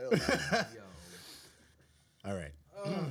[2.24, 2.52] All right.
[2.84, 3.04] Uh.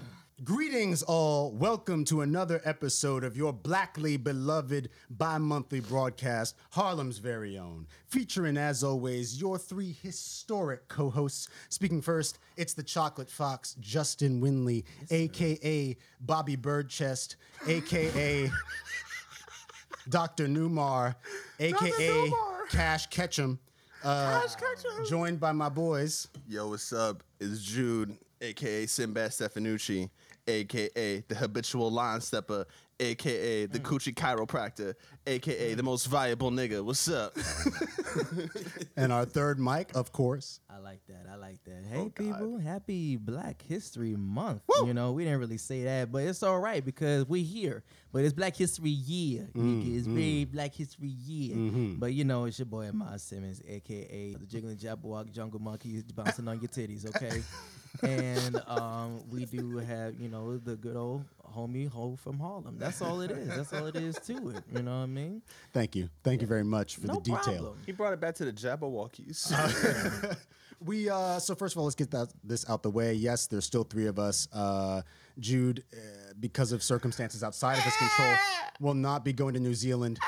[0.43, 1.51] Greetings, all.
[1.51, 7.87] Welcome to another episode of your blackly beloved bi monthly broadcast, Harlem's very own.
[8.07, 11.49] Featuring, as always, your three historic co hosts.
[11.67, 17.35] Speaking first, it's the Chocolate Fox, Justin Winley, aka Bobby Birdchest,
[17.67, 18.49] aka
[20.07, 20.47] Dr.
[20.47, 21.15] Newmar,
[21.59, 22.31] aka
[22.69, 23.59] Cash Ketchum.
[24.03, 24.41] Uh,
[25.07, 26.27] Joined by my boys.
[26.47, 27.21] Yo, what's up?
[27.39, 30.09] It's Jude, aka Sinbad Stefanucci,
[30.47, 32.65] aka the habitual line stepper,
[32.99, 33.83] aka the mm.
[33.83, 35.85] coochie chiropractor, aka the mm.
[35.85, 36.83] most valuable nigga.
[36.83, 37.37] What's up?
[38.95, 40.59] And our third mic, of course.
[40.69, 41.25] I like that.
[41.31, 41.85] I like that.
[41.89, 44.63] Hey, oh, people, happy Black History Month.
[44.85, 47.83] You know, we didn't really say that, but it's all right because we here.
[48.11, 49.47] But it's Black History Year.
[49.55, 49.97] Mm, nigga.
[49.97, 51.55] It's very Black History Year.
[51.55, 51.93] Mm-hmm.
[51.95, 56.47] But you know, it's your boy Miles Simmons, aka the Jiggling Jabberwock Jungle Monkey bouncing
[56.47, 57.41] on your titties, okay?
[58.03, 62.77] and um, we do have, you know, the good old homie Ho from Harlem.
[62.77, 63.47] That's all it is.
[63.47, 64.63] That's all it is to it.
[64.73, 65.41] You know what I mean?
[65.73, 66.09] Thank you.
[66.23, 67.41] Thank you very much for No the detail.
[67.43, 67.77] problem.
[67.85, 70.37] he brought it back to the Jabberwockies.
[70.81, 73.13] We uh so first of all, let's get that this out the way.
[73.13, 74.47] Yes, there's still three of us.
[74.53, 75.01] Uh
[75.37, 75.97] Jude, uh,
[76.39, 78.33] because of circumstances outside of his control,
[78.79, 80.19] will not be going to New Zealand.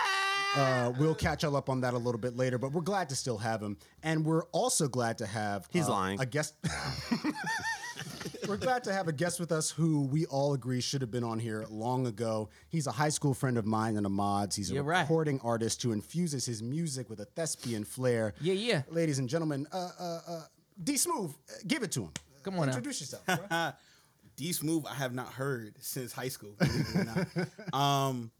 [0.55, 3.15] Uh, we'll catch all up on that a little bit later, but we're glad to
[3.15, 6.19] still have him, and we're also glad to have He's uh, lying.
[6.19, 6.55] a guest.
[8.47, 11.23] we're glad to have a guest with us who we all agree should have been
[11.23, 12.49] on here long ago.
[12.69, 14.55] He's a high school friend of mine and a mods.
[14.55, 15.01] He's a You're right.
[15.01, 18.33] recording artist who infuses his music with a thespian flair.
[18.41, 18.81] Yeah, yeah.
[18.89, 20.41] Ladies and gentlemen, uh, uh, uh,
[20.83, 22.11] D Smooth, uh, give it to him.
[22.43, 22.75] Come on now.
[22.75, 23.25] Introduce yourself.
[23.25, 23.71] bro.
[24.35, 26.55] D Smooth, I have not heard since high school.
[26.57, 27.73] believe it or not.
[28.09, 28.31] um,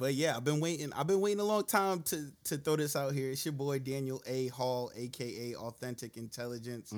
[0.00, 0.92] but yeah, I've been waiting.
[0.94, 3.30] I've been waiting a long time to to throw this out here.
[3.30, 4.48] It's your boy Daniel A.
[4.48, 6.92] Hall, aka Authentic Intelligence,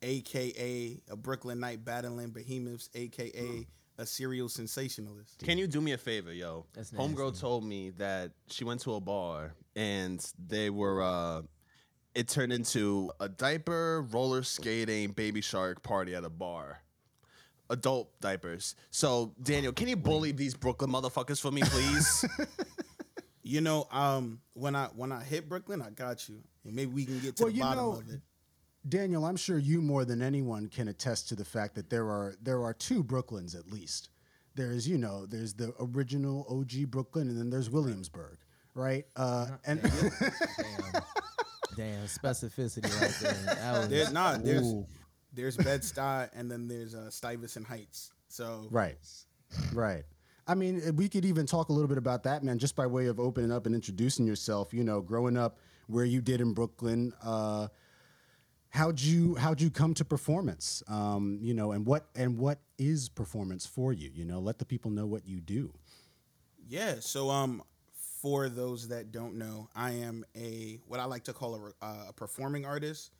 [0.00, 3.66] aka a Brooklyn Night battling behemoths, aka
[3.98, 5.40] a serial sensationalist.
[5.40, 6.64] Can you do me a favor, yo?
[6.74, 7.40] That's Homegirl nasty.
[7.40, 11.42] told me that she went to a bar and they were uh
[12.14, 16.80] it turned into a diaper, roller skating, baby shark party at a bar.
[17.70, 18.74] Adult diapers.
[18.90, 22.24] So Daniel, can you bully these Brooklyn motherfuckers for me, please?
[23.46, 27.04] You know, um, when I when I hit Brooklyn, I got you, and maybe we
[27.04, 28.22] can get to Well, the you bottom know- of it.
[28.88, 32.34] Daniel, I'm sure you more than anyone can attest to the fact that there are
[32.42, 34.08] there are two Brooklyns at least.
[34.54, 38.38] There's you know there's the original OG Brooklyn, and then there's Williamsburg,
[38.74, 39.04] right?
[39.14, 39.82] Uh, and
[40.56, 41.02] Damn.
[41.76, 43.54] Damn specificity right there.
[43.56, 44.42] That was, There's not.
[44.42, 44.86] There's Ooh.
[45.34, 48.12] There's Bed Stuy, and then there's uh, Stuyvesant Heights.
[48.28, 48.98] So Right.
[49.72, 50.04] Right.
[50.46, 52.86] I mean, uh, we could even talk a little bit about that, man, just by
[52.86, 54.74] way of opening up and introducing yourself.
[54.74, 57.68] You know, growing up where you did in Brooklyn, uh,
[58.70, 60.82] how'd you how'd you come to performance?
[60.88, 64.10] Um, you know, and what and what is performance for you?
[64.12, 65.72] You know, let the people know what you do.
[66.68, 66.96] Yeah.
[67.00, 67.62] So um,
[68.20, 72.06] for those that don't know, I am a what I like to call a, uh,
[72.08, 73.12] a performing artist.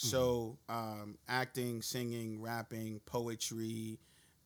[0.00, 3.98] So um, acting, singing, rapping, poetry,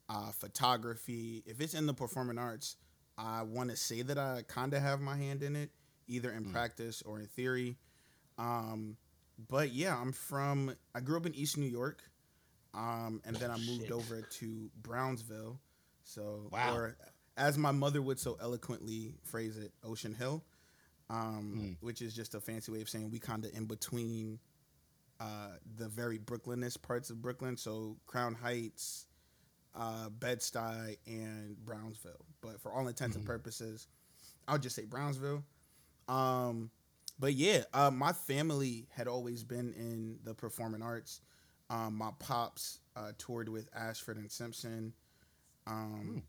[0.09, 1.43] uh, photography.
[1.47, 2.77] If it's in the performing arts,
[3.19, 5.71] I want to say that I kind of have my hand in it,
[6.09, 7.77] either in practice or in theory.
[8.39, 8.97] Um,
[9.49, 10.75] but yeah, I'm from.
[10.95, 12.03] I grew up in East New York,
[12.75, 15.59] um, and then I moved over to Brownsville.
[16.03, 16.75] So, Wow.
[16.75, 16.97] or
[17.37, 20.43] as my mother would so eloquently phrase it, Ocean Hill,
[21.11, 24.39] um, which is just a fancy way of saying we kind of in between
[25.23, 27.57] uh, the very Brooklynish parts of Brooklyn.
[27.57, 29.07] So Crown Heights,
[29.75, 32.25] uh, Bed Stuy, and Brownsville.
[32.41, 33.87] But for all intents and purposes,
[34.49, 35.45] I'll just say Brownsville.
[36.09, 36.71] Um,
[37.21, 41.21] but yeah, uh, my family had always been in the performing arts.
[41.71, 44.93] Um, my pops uh, toured with Ashford and Simpson,
[45.69, 46.23] um,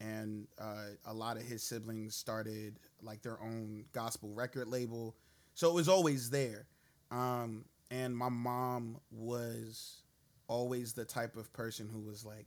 [0.00, 5.14] and uh, a lot of his siblings started like their own gospel record label.
[5.54, 6.66] So it was always there.
[7.12, 10.00] Um, and my mom was
[10.48, 12.46] always the type of person who was like,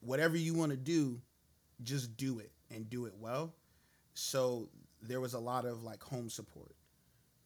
[0.00, 1.20] whatever you want to do,
[1.84, 3.54] just do it and do it well.
[4.14, 4.68] So
[5.00, 6.74] there was a lot of like home support.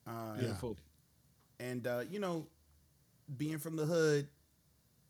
[0.07, 0.77] Uh, Beautiful.
[1.61, 2.47] and uh, you know,
[3.37, 4.27] being from the hood,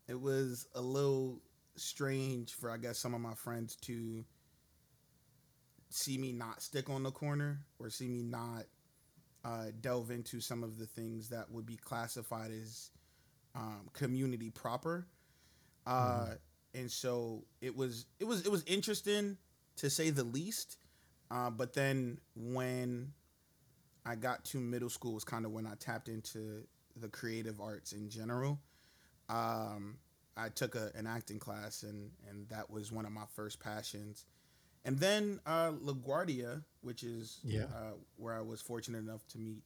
[0.09, 1.39] it was a little
[1.77, 4.25] strange for I guess some of my friends to
[5.89, 8.65] see me not stick on the corner or see me not
[9.45, 12.91] uh, delve into some of the things that would be classified as
[13.55, 15.07] um, community proper.
[15.85, 16.35] Uh,
[16.75, 19.37] And so it was it was it was interesting
[19.77, 20.77] to say the least.
[21.31, 23.13] Uh, but then when
[24.05, 26.63] I got to middle school was kind of when I tapped into
[26.95, 28.59] the creative arts in general.
[29.29, 29.97] Um,
[30.37, 34.25] I took a, an acting class, and and that was one of my first passions.
[34.85, 37.63] And then uh, LaGuardia, which is Yeah.
[37.65, 39.63] uh, where I was fortunate enough to meet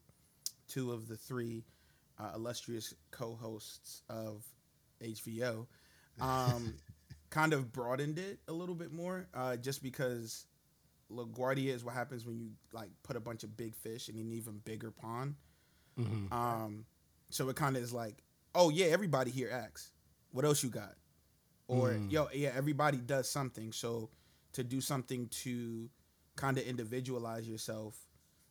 [0.68, 1.66] two of the three
[2.20, 4.44] uh, illustrious co-hosts of
[5.02, 5.68] HVO,
[6.22, 6.76] um,
[7.30, 10.46] kind of broadened it a little bit more, uh, just because
[11.12, 14.32] LaGuardia is what happens when you like put a bunch of big fish in an
[14.34, 15.36] even bigger pond.
[16.32, 16.86] Um,
[17.30, 18.24] so it kind of is like,
[18.56, 19.92] oh yeah, everybody here acts.
[20.32, 20.96] What else you got?
[21.68, 23.72] Or yo, yeah, everybody does something.
[23.72, 24.10] So
[24.54, 25.90] to do something to
[26.36, 27.96] kind of individualize yourself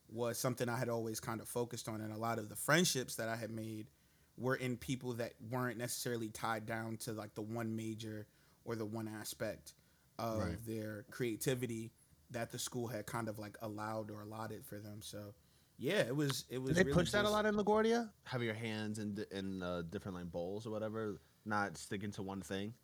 [0.08, 3.16] was something I had always kind of focused on, and a lot of the friendships
[3.16, 3.88] that I had made
[4.36, 8.26] were in people that weren't necessarily tied down to like the one major
[8.64, 9.74] or the one aspect
[10.18, 10.66] of Right.
[10.66, 11.92] their creativity
[12.30, 15.00] that the school had kind of like allowed or allotted for them.
[15.02, 15.34] So
[15.78, 16.76] yeah, it was it was.
[16.76, 18.08] Did they really push that a lot in LaGuardia?
[18.24, 22.40] Have your hands in in uh, different like bowls or whatever, not sticking to one
[22.42, 22.74] thing.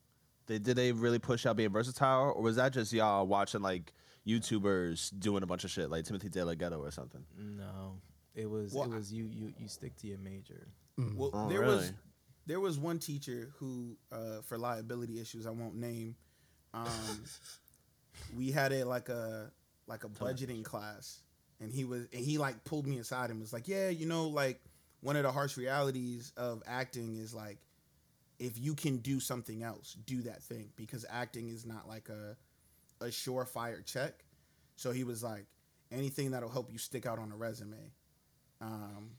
[0.48, 3.92] They did they really push out being versatile, or was that just y'all watching like
[4.26, 7.24] YouTubers doing a bunch of shit like Timothy DeLaGhetto or something?
[7.38, 7.98] No,
[8.34, 10.68] it was Well, it was you you you stick to your major.
[10.96, 11.92] Well, Oh, there was
[12.46, 16.16] there was one teacher who, uh, for liability issues, I won't name.
[16.72, 16.86] Um,
[18.36, 19.50] we had a like a
[19.86, 21.20] like a budgeting class,
[21.60, 24.28] and he was and he like pulled me aside and was like, "Yeah, you know,
[24.28, 24.60] like
[25.00, 27.58] one of the harsh realities of acting is like
[28.38, 32.36] if you can do something else, do that thing because acting is not like a
[33.04, 34.24] a surefire check."
[34.76, 35.46] So he was like,
[35.90, 37.92] "Anything that'll help you stick out on a resume."
[38.60, 39.10] Um,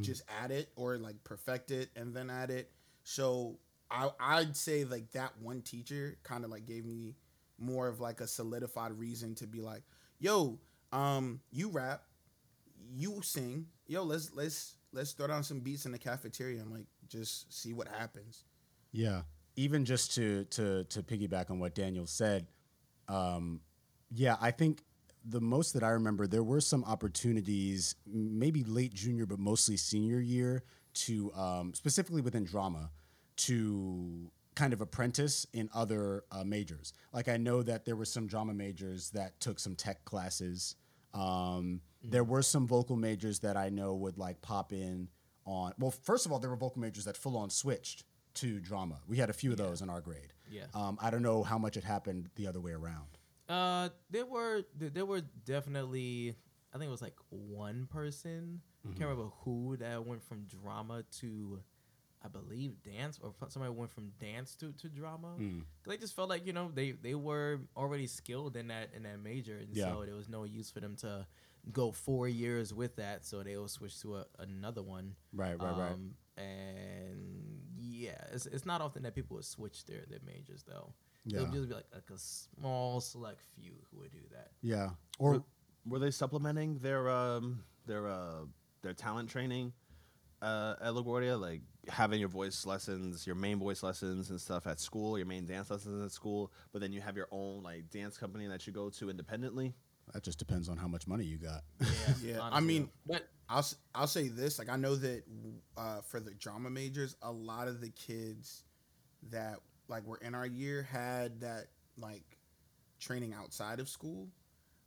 [0.00, 2.70] just add it or like perfect it and then add it.
[3.02, 3.58] So
[3.90, 7.16] I I'd say like that one teacher kind of like gave me
[7.58, 9.82] more of like a solidified reason to be like,
[10.18, 10.58] yo,
[10.92, 12.02] um, you rap,
[12.94, 16.86] you sing, yo, let's let's let's throw down some beats in the cafeteria I'm like
[17.18, 18.44] just see what happens.
[18.92, 19.22] Yeah.
[19.56, 22.46] Even just to to to piggyback on what Daniel said,
[23.08, 23.60] um,
[24.10, 24.82] yeah, I think
[25.24, 30.20] the most that I remember, there were some opportunities, maybe late junior, but mostly senior
[30.20, 30.64] year,
[31.04, 32.90] to um, specifically within drama,
[33.36, 36.92] to kind of apprentice in other uh, majors.
[37.12, 40.76] Like I know that there were some drama majors that took some tech classes.
[41.12, 45.08] Um, There were some vocal majors that I know would like pop in
[45.46, 45.72] on.
[45.78, 48.04] Well, first of all, there were vocal majors that full on switched
[48.34, 48.98] to drama.
[49.06, 50.32] We had a few of those in our grade.
[50.50, 50.64] Yeah.
[50.74, 53.18] Um, I don't know how much it happened the other way around.
[53.48, 56.34] Uh, there were there were definitely
[56.74, 58.98] I think it was like one person Mm-hmm.
[58.98, 61.60] can't remember who that went from drama to
[62.22, 65.36] I believe dance or somebody went from dance to, to drama.
[65.40, 65.62] Mm.
[65.86, 69.22] They just felt like you know they they were already skilled in that in that
[69.22, 69.84] major, and Yeah.
[69.92, 71.26] so there was no use for them to
[71.72, 73.24] go four years with that.
[73.24, 75.14] So they will switch to a, another one.
[75.32, 75.92] Right, right, right.
[75.92, 80.92] Um, And yeah, it's, it's not often that people would switch their, their majors though.
[81.24, 81.38] Yeah.
[81.38, 81.48] It Yeah.
[81.48, 84.50] would just be like, like a small select few who would do that.
[84.62, 84.90] Yeah.
[85.18, 85.42] Or Were,
[85.86, 88.44] were they supplementing their um their uh
[88.82, 89.72] their talent training
[90.42, 94.78] uh, at LaGuardia, like having your voice lessons, your main voice lessons and stuff at
[94.78, 98.18] school, your main dance lessons at school, but then you have your own like dance
[98.18, 99.72] company that you go to independently?
[100.12, 101.62] That just depends on how much money you got.
[102.20, 104.58] Yeah, I honestly, mean, but I'll s- I'll say this.
[104.58, 105.22] Like I know that
[105.76, 108.62] uh, for the drama majors, a lot of the kids
[109.30, 109.58] that
[109.88, 112.38] like were in our year had that like
[113.00, 114.28] training outside of school.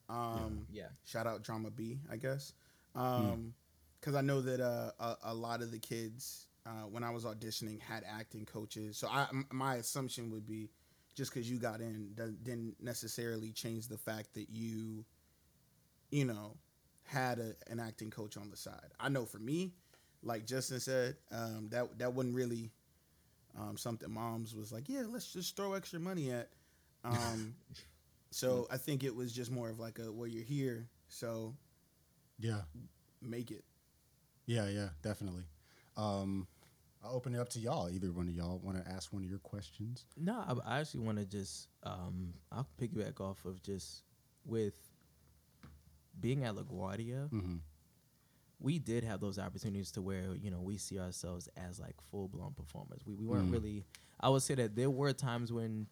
[0.10, 2.54] Um, yeah, Shout out Drama B, I guess.
[2.96, 3.54] Um,
[4.00, 7.24] because I know that uh, a, a lot of the kids uh, when I was
[7.26, 8.98] auditioning had acting coaches.
[8.98, 10.70] So I m- my assumption would be
[11.18, 12.12] just because you got in
[12.44, 15.04] didn't necessarily change the fact that you,
[16.12, 16.56] you know,
[17.06, 18.92] had a, an acting coach on the side.
[19.00, 19.72] I know for me,
[20.22, 22.70] like Justin said, um, that that wasn't really
[23.60, 26.50] um, something moms was like, yeah, let's just throw extra money at.
[27.04, 27.56] Um,
[28.30, 31.56] so I think it was just more of like a well, you're here, so
[32.38, 32.62] Yeah.
[33.24, 33.64] make it.
[34.46, 35.44] Yeah, yeah, definitely.
[35.98, 36.48] Um,
[37.04, 37.90] I'll open it up to y'all.
[37.90, 40.06] Either one of y'all want to ask one of your questions?
[40.18, 40.34] no,
[40.66, 44.04] I, I actually want to just um, I'll piggyback off of just
[44.46, 44.76] with
[46.20, 47.30] being at LaGuardia.
[47.30, 47.60] Mhm.
[48.60, 52.28] We did have those opportunities to where you know we see ourselves as like full
[52.28, 53.02] blown performers.
[53.06, 53.54] We we weren't Mhm.
[53.54, 53.86] really.
[54.20, 55.88] I would say that there were times when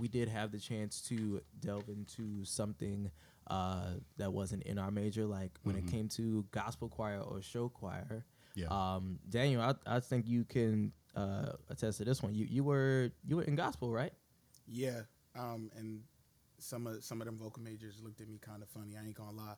[0.00, 3.10] we did have the chance to delve into something
[3.48, 5.78] uh, that wasn't in our major, like when Mhm.
[5.80, 8.24] it came to gospel choir or show choir.
[8.58, 8.66] Yeah.
[8.70, 12.34] Um, Daniel, I, I think you can uh, attest to this one.
[12.34, 14.12] You you were you were in gospel, right?
[14.66, 15.02] Yeah.
[15.38, 16.00] Um, and
[16.58, 18.96] some of some of them vocal majors looked at me kind of funny.
[19.00, 19.54] I ain't gonna lie.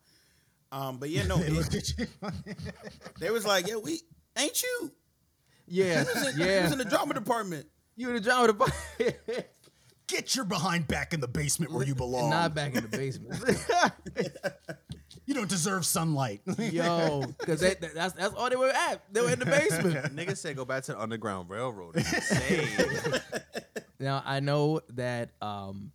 [0.72, 2.06] Um, but yeah, no, They looked at you.
[3.20, 4.00] they was like, yeah, we,
[4.36, 4.92] Ain't you?
[5.66, 6.70] Yeah, He was yeah.
[6.70, 7.66] in the drama department.
[7.96, 9.46] You in the drama department.
[10.06, 12.30] Get your behind back in the basement where you belong.
[12.30, 13.42] Not back in the basement.
[15.30, 16.40] You don't deserve sunlight.
[16.58, 19.00] Yo, because that, that- that's that's all they were at.
[19.12, 20.16] They were in the basement.
[20.16, 21.94] Niggas said go back to the Underground Railroad.
[21.98, 22.66] Insane.
[24.00, 25.92] Now I know that um,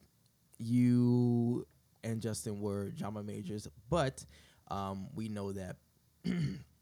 [0.58, 1.68] you
[2.04, 4.24] and Justin were drama majors, but
[4.72, 5.76] um, we know that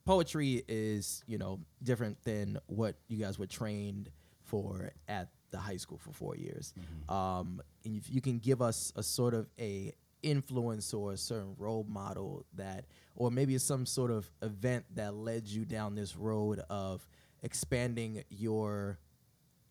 [0.05, 4.11] poetry is you know different than what you guys were trained
[4.43, 6.73] for at the high school for four years.
[7.09, 11.55] Um, and if you can give us a sort of a influence or a certain
[11.57, 16.15] role model that, or maybe it's some sort of event that led you down this
[16.15, 17.07] road of
[17.43, 18.97] expanding your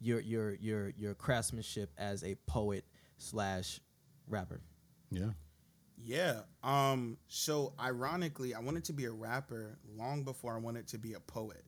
[0.01, 2.85] your your your your craftsmanship as a poet
[3.19, 3.81] slash
[4.29, 4.61] rapper.
[5.11, 5.31] yeah.
[6.05, 6.41] Yeah.
[6.65, 7.17] Um.
[7.29, 11.21] So ironically, I wanted to be a rapper long before I wanted to be a
[11.21, 11.63] poet.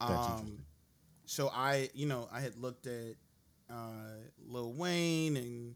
[0.00, 0.32] That's Um.
[0.32, 0.64] interesting.
[1.26, 3.16] So I, you know, I had looked at
[3.68, 4.14] uh,
[4.46, 5.74] Lil Wayne and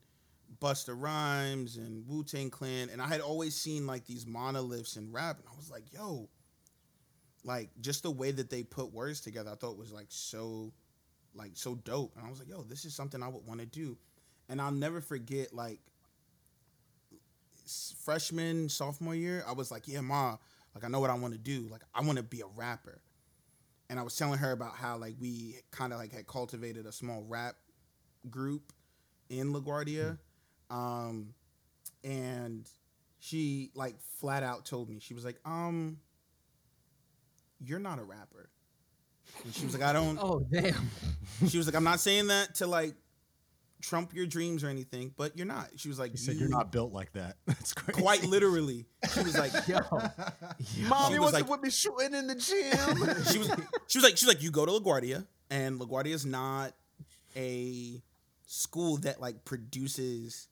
[0.62, 5.10] Busta Rhymes and Wu Tang Clan, and I had always seen like these monoliths in
[5.10, 6.28] rap, and I was like, yo,
[7.44, 10.72] like just the way that they put words together, I thought was like so,
[11.34, 13.66] like so dope, and I was like, yo, this is something I would want to
[13.66, 13.98] do,
[14.48, 15.80] and I'll never forget like
[18.04, 20.36] freshman sophomore year, I was like, yeah, ma,
[20.74, 23.02] like I know what I want to do, like I want to be a rapper
[23.92, 26.92] and I was telling her about how like we kind of like had cultivated a
[26.92, 27.56] small rap
[28.30, 28.72] group
[29.28, 30.16] in LaGuardia,
[30.72, 31.34] um,
[32.02, 32.68] and
[33.20, 35.98] she like flat out told me she was like, um,
[37.60, 38.48] you're not a rapper.
[39.44, 40.18] And she was like, I don't.
[40.22, 40.90] Oh damn!
[41.48, 42.94] She was like, I'm not saying that to like
[43.80, 45.70] trump your dreams or anything, but you're not.
[45.76, 47.36] She was like, You said "You- you're not built like that.
[47.46, 48.00] That's crazy.
[48.00, 48.86] quite literally.
[49.14, 53.24] She was like, Yo, Mommy She was wasn't like- with me shooting in the gym.
[53.30, 53.50] she was
[53.88, 56.72] she was like she was like you go to LaGuardia and LaGuardia is not
[57.36, 58.02] a
[58.46, 60.48] school that like produces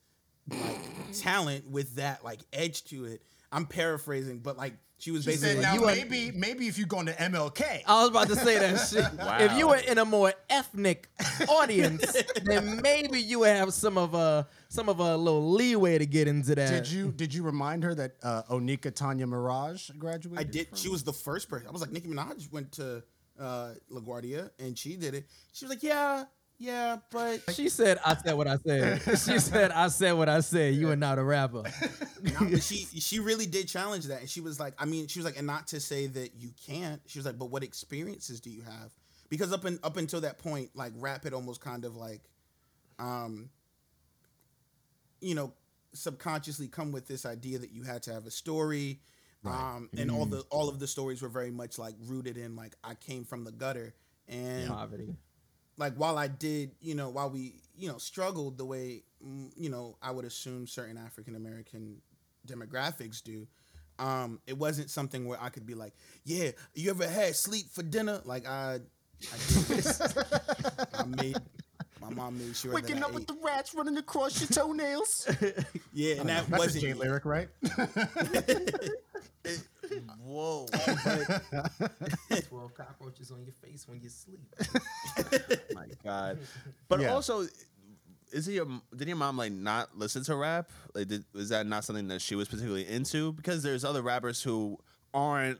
[0.51, 0.79] like
[1.13, 3.23] talent with that like edge to it.
[3.53, 6.69] I'm paraphrasing, but like she was She basically said, like, now you are- maybe maybe
[6.69, 7.83] if you've gone to MLK.
[7.87, 9.05] I was about to say that shit.
[9.41, 11.09] If you were in a more ethnic
[11.49, 12.15] audience,
[12.45, 16.29] then maybe you would have some of a some of a little leeway to get
[16.29, 16.71] into that.
[16.71, 20.39] Did you did you remind her that uh, Onika Tanya Maraj graduated?
[20.39, 20.69] I did.
[20.69, 20.79] from?
[20.79, 21.67] She was the first person.
[21.67, 23.03] I was like Nicki Minaj went to
[23.41, 25.27] uh, LaGuardia and she did it.
[25.53, 26.25] She was like, yeah,
[26.61, 30.41] yeah, but She said, "I said what I said." She said, "I said what I
[30.41, 31.63] said." You are not a rapper.
[32.23, 35.19] Nah, but she she really did challenge that, and she was like, I mean, she
[35.19, 37.01] was like, and not to say that you can't.
[37.07, 38.93] She was like, but what experiences do you have?
[39.31, 42.21] Because up in up until that point, like rap had almost kind of like,
[42.99, 43.49] um,
[45.23, 45.55] you know,
[45.95, 49.01] subconsciously come with this idea that you had to have a story,
[49.47, 52.77] um, and all the all of the stories were very much like rooted in like
[52.85, 53.95] I came from the gutter,
[54.29, 55.17] and Poverty.
[55.81, 59.71] Like while I did, you know, while we, you know, struggled the way, mm, you
[59.71, 61.97] know, I would assume certain African American
[62.47, 63.49] demographics do,
[63.99, 65.95] um, it wasn't something where I could be like,
[66.25, 68.21] yeah, you ever had sleep for dinner?
[68.25, 68.81] Like I,
[69.33, 69.83] I.
[70.95, 71.37] I made,
[72.01, 73.27] my mom made sure that I ate.
[73.27, 75.27] the rats running across your toenails.
[75.93, 77.49] yeah, and that That's wasn't Jay lyric, right?
[80.25, 80.67] Whoa.
[82.49, 84.41] Twelve cockroaches on your face when you sleep.
[85.75, 86.39] my god.
[86.89, 87.13] But Yeah.
[87.15, 87.47] also,
[88.33, 88.55] is he?
[88.55, 90.71] Your, did your mom like not listen to rap?
[90.95, 93.33] Like, did, was that not something that she was particularly into?
[93.33, 94.79] Because there's other rappers who
[95.13, 95.59] aren't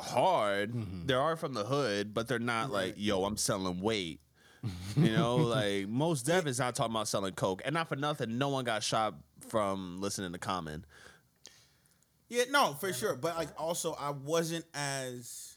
[0.00, 0.72] hard.
[0.72, 1.06] Mm-hmm.
[1.06, 4.20] They are from the hood, but they're not like, yo, I'm selling weight.
[4.96, 8.38] You know, like Mos Def is not talking about selling coke, and not for nothing.
[8.38, 9.14] No one got shot
[9.48, 10.84] from listening to Common.
[12.28, 13.16] Yeah, no, for sure.
[13.16, 15.56] But like, also, I wasn't as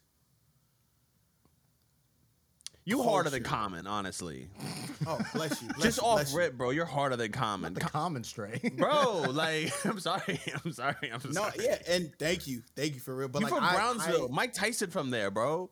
[2.86, 3.56] You harder than Culture.
[3.64, 4.50] Common, honestly.
[5.08, 6.40] oh bless you, bless Just you, off bless you.
[6.40, 6.72] rip, bro.
[6.72, 8.60] You're harder than Common, the common stray.
[8.78, 9.22] bro.
[9.32, 11.54] Like, I'm sorry, I'm sorry, I'm No, sorry.
[11.64, 13.28] yeah, and thank you, thank you for real.
[13.30, 14.28] But You like, from I- Brownsville?
[14.32, 15.70] I- Mike Tyson from there, bro.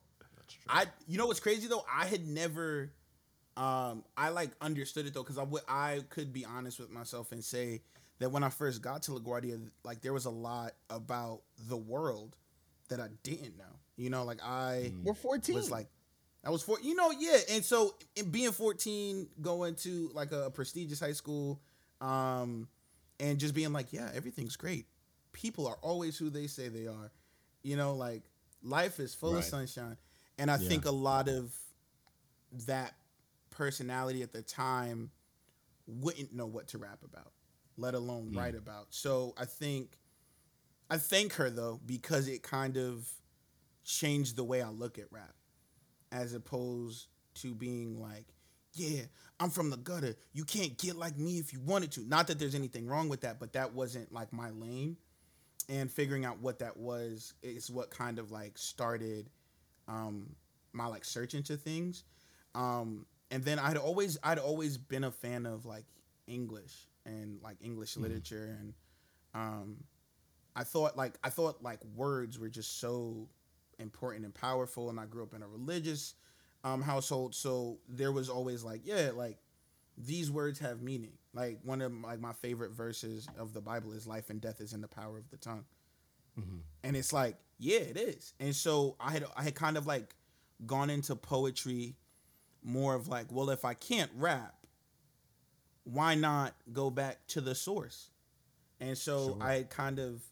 [0.70, 1.84] I you know what's crazy though?
[1.92, 2.92] I had never
[3.58, 7.32] um I like understood it though cuz I would I could be honest with myself
[7.32, 7.82] and say
[8.20, 12.36] that when I first got to LaGuardia like there was a lot about the world
[12.90, 13.76] that I didn't know.
[13.98, 15.56] You know, like I We're 14.
[15.56, 15.88] was like
[16.44, 17.38] I was four, you know, yeah.
[17.52, 21.62] And so in being 14, going to like a prestigious high school,
[22.02, 22.68] um,
[23.20, 24.88] and just being like, yeah, everything's great.
[25.34, 27.12] People are always who they say they are.
[27.64, 28.24] You know, like
[28.64, 29.98] life is full of sunshine.
[30.40, 30.68] And I Yeah.
[30.70, 31.54] think a lot of
[32.68, 32.94] that
[33.62, 35.12] personality at the time
[35.86, 37.32] wouldn't know what to rap about,
[37.78, 38.88] let alone write about.
[38.90, 40.00] So I think
[40.90, 43.08] I thank her though, because it kind of
[43.84, 45.36] changed the way I look at rap
[46.12, 48.26] as opposed to being like,
[48.74, 49.04] yeah,
[49.40, 50.16] I'm from the gutter.
[50.34, 52.02] You can't get like me if you wanted to.
[52.02, 54.98] Not that there's anything wrong with that, but that wasn't like my lane.
[55.70, 59.30] And figuring out what that was is what kind of like started
[59.88, 60.36] um,
[60.74, 62.06] my like search into things.
[62.56, 65.86] Um, and then I'd always I'd always been a fan of like
[66.28, 66.74] English
[67.06, 68.58] and like English literature.
[68.60, 68.74] And
[69.34, 69.78] um,
[70.56, 73.30] I thought like I thought like words were just so
[73.80, 74.90] important and powerful.
[74.90, 76.14] And I grew up in a religious
[76.66, 77.34] um, household.
[77.34, 79.38] So there was always like yeah like
[79.98, 81.14] these words have meaning.
[81.34, 84.74] Like one of like my favorite verses of the Bible is life and death is
[84.74, 85.64] in the power of the tongue.
[86.84, 88.34] And it's like yeah it is.
[88.42, 90.16] And so I had I had kind of like
[90.66, 91.96] gone into poetry
[92.64, 94.56] more of like well if I can't rap
[95.84, 98.10] why not go back to the source
[98.80, 100.24] and so I had kind of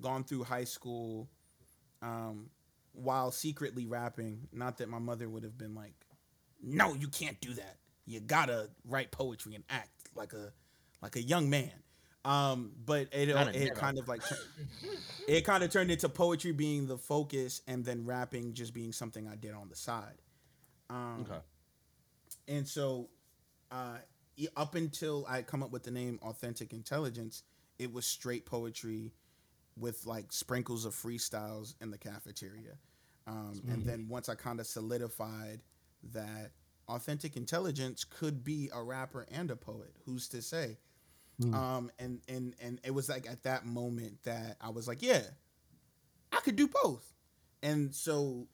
[0.00, 1.28] gone through high school
[2.00, 2.48] um,
[2.92, 4.46] while secretly rapping.
[4.52, 6.06] Not that my mother would have been like,
[6.62, 7.76] "No, you can't do that.
[8.06, 10.52] You gotta write poetry and act like a
[11.02, 11.72] like a young man."
[12.24, 14.22] Um, but it a it kind of like
[15.26, 19.26] it kind of turned into poetry being the focus, and then rapping just being something
[19.26, 20.22] I did on the side.
[20.88, 21.40] Um, Okay.
[22.48, 23.10] And so
[23.70, 23.98] uh,
[24.56, 27.42] up until I come up with the name Authentic Intelligence,
[27.78, 29.12] it was straight poetry
[29.76, 32.78] with like sprinkles of freestyles in the cafeteria.
[33.26, 35.60] Um, and then once I kind of solidified
[36.14, 36.52] that
[36.88, 40.78] Authentic Intelligence could be a rapper and a poet, who's to say?
[41.52, 45.22] Um, and and and it was like at that moment that I was like, yeah,
[46.32, 47.12] I could do both.
[47.62, 48.48] And so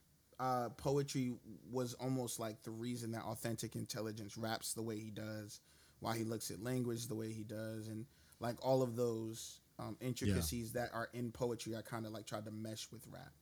[0.45, 1.33] uh, poetry
[1.71, 5.61] was almost like the reason that authentic intelligence raps the way he does,
[6.01, 8.05] why he looks at language the way he does, and
[8.41, 12.45] like all of those um, intricacies that are in poetry, I kind of like tried
[12.45, 13.33] to mesh with rap.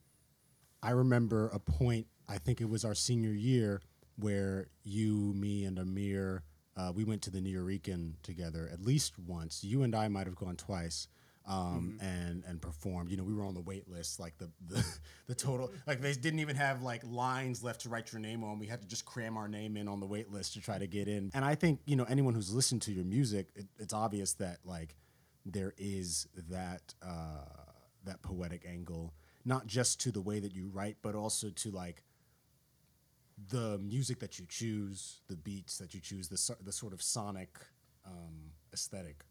[0.81, 3.83] I remember a point, I think it was our senior year,
[4.17, 6.45] where you, me, and Amir,
[6.77, 9.65] uh, we went to the Nuyorican together at least once.
[9.65, 11.09] You and I might have gone twice.
[11.45, 13.11] Um, and and performed.
[13.11, 14.87] You know, we were on the wait list, like the, the
[15.27, 18.61] the total, like they didn't even have like lines left to write your name on.
[18.61, 20.87] We had to just cram our name in on the wait list to try to
[20.87, 21.33] get in.
[21.35, 24.59] And I think you know anyone who's listened to your music, it, it's obvious that
[24.65, 24.95] like
[25.45, 27.45] there is that uh,
[28.05, 29.13] that poetic angle,
[29.45, 32.05] not just to the way that you write, but also to like
[33.49, 37.59] the music that you choose, the beats that you choose, the the sort of sonic
[38.07, 39.25] um, aesthetic,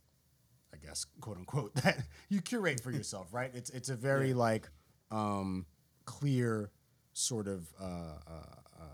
[0.73, 3.51] I guess, quote unquote, that you curate for yourself, right?
[3.53, 4.69] It's it's a very like
[5.09, 5.65] um,
[6.05, 6.71] clear
[7.13, 7.83] sort of uh,
[8.27, 8.87] uh, um,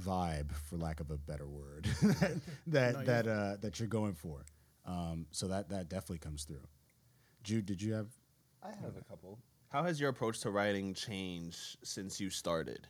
[0.00, 4.44] vibe, for lack of a better word, that that that, uh, that you're going for.
[4.84, 6.66] Um, so that that definitely comes through.
[7.42, 8.08] Jude, did you have?
[8.62, 9.38] I have a couple.
[9.68, 12.86] How has your approach to writing changed since you started?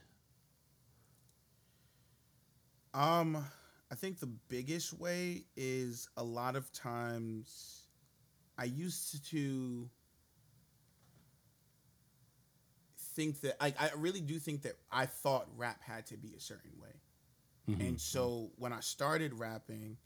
[2.92, 3.44] Um,
[3.92, 7.88] I think the biggest way is a lot of times
[8.56, 9.90] I used to
[13.14, 16.40] think that like I really do think that I thought rap had to be a
[16.40, 16.88] certain way.
[17.80, 19.98] And so when I started rapping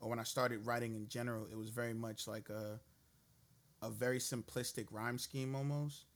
[0.00, 2.80] or when I started writing in general, it was very much like a
[3.82, 6.06] a very simplistic rhyme scheme almost.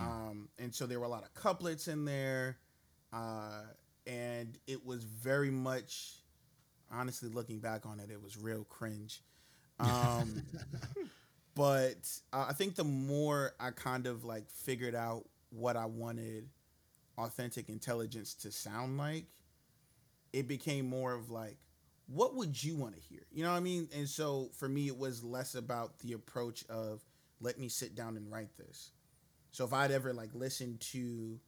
[0.00, 2.58] Um, and so there were a lot of couplets in there.
[3.12, 3.62] Uh,
[4.06, 6.19] and it was very much
[6.92, 9.22] honestly looking back on it, it was real cringe.
[9.78, 10.42] Um,
[11.54, 16.48] but uh, I think the more I kind of like figured out what I wanted
[17.18, 19.24] authentic intelligence to sound like,
[20.32, 21.58] it became more of like,
[22.06, 23.20] what would you want to hear?
[23.30, 23.88] You know what I mean?
[23.94, 27.04] And so for me, it was less about the approach of
[27.40, 28.90] let me sit down and write this.
[29.52, 31.38] So if I'd ever like listened to,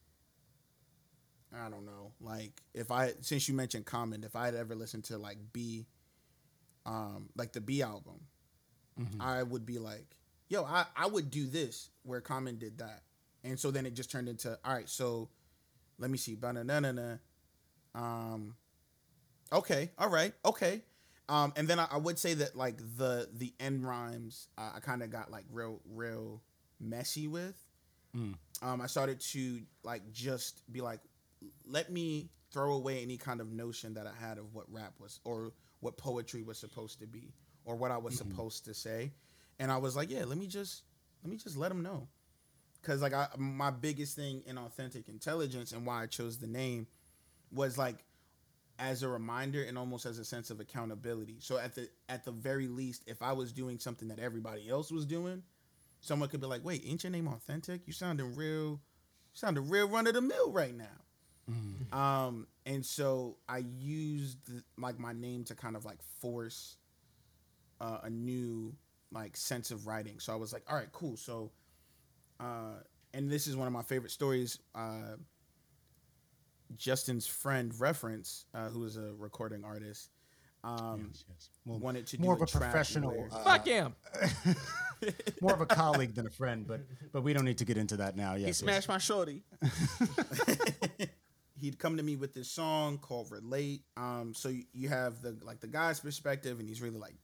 [1.54, 5.18] I don't know, like if I since you mentioned Common, if I'd ever listened to
[5.18, 5.86] like Be,
[6.86, 8.20] um, like the Be album,
[9.20, 10.16] I would be like,
[10.48, 13.02] yo, I, I would do this where Common did that.
[13.44, 15.28] And so then it just turned into, all right, so
[15.98, 16.34] let me see.
[16.34, 17.16] Ba-na-na-na-na.
[17.94, 18.54] Um
[19.52, 20.82] okay, all right, okay.
[21.28, 24.80] Um, and then I, I would say that like the the end rhymes uh, I
[24.80, 26.42] kind of got like real real
[26.80, 27.56] messy with.
[28.62, 31.00] Um, I started to like just be like,
[31.66, 35.20] let me throw away any kind of notion that I had of what rap was
[35.24, 37.32] or what poetry was supposed to be
[37.64, 38.30] or what I was mm-hmm.
[38.30, 39.12] supposed to say,
[39.58, 40.82] and I was like, yeah, let me just
[41.22, 42.08] let me just let them know,
[42.80, 46.86] because like I my biggest thing in authentic intelligence and why I chose the name
[47.52, 48.04] was like
[48.78, 51.36] as a reminder and almost as a sense of accountability.
[51.40, 54.90] So at the at the very least, if I was doing something that everybody else
[54.90, 55.42] was doing,
[56.00, 57.86] someone could be like, "Wait, ain't your name authentic?
[57.86, 58.80] You sounding real, you
[59.34, 61.01] sounding real run of the mill right now."
[61.92, 64.38] Um, and so I used
[64.78, 66.76] like my name to kind of like force
[67.80, 68.74] uh, a new
[69.12, 70.18] like sense of writing.
[70.20, 71.16] So I was like, all right, cool.
[71.16, 71.50] So,
[72.40, 72.80] uh,
[73.12, 74.58] and this is one of my favorite stories.
[74.74, 75.16] Uh,
[76.76, 80.08] Justin's friend reference, uh, who is a recording artist,
[80.64, 81.50] um, Yes, yes.
[81.64, 83.94] Well, wanted to do more do of a track professional, uh, Fuck him.
[85.40, 86.80] more of a colleague than a friend, but
[87.12, 88.34] but we don't need to get into that now.
[88.34, 88.58] Yes, He yes.
[88.58, 89.42] smashed my shorty.
[91.62, 93.82] he'd come to me with this song called relate.
[93.96, 97.14] Um so you, have the like the guy's perspective and he's really like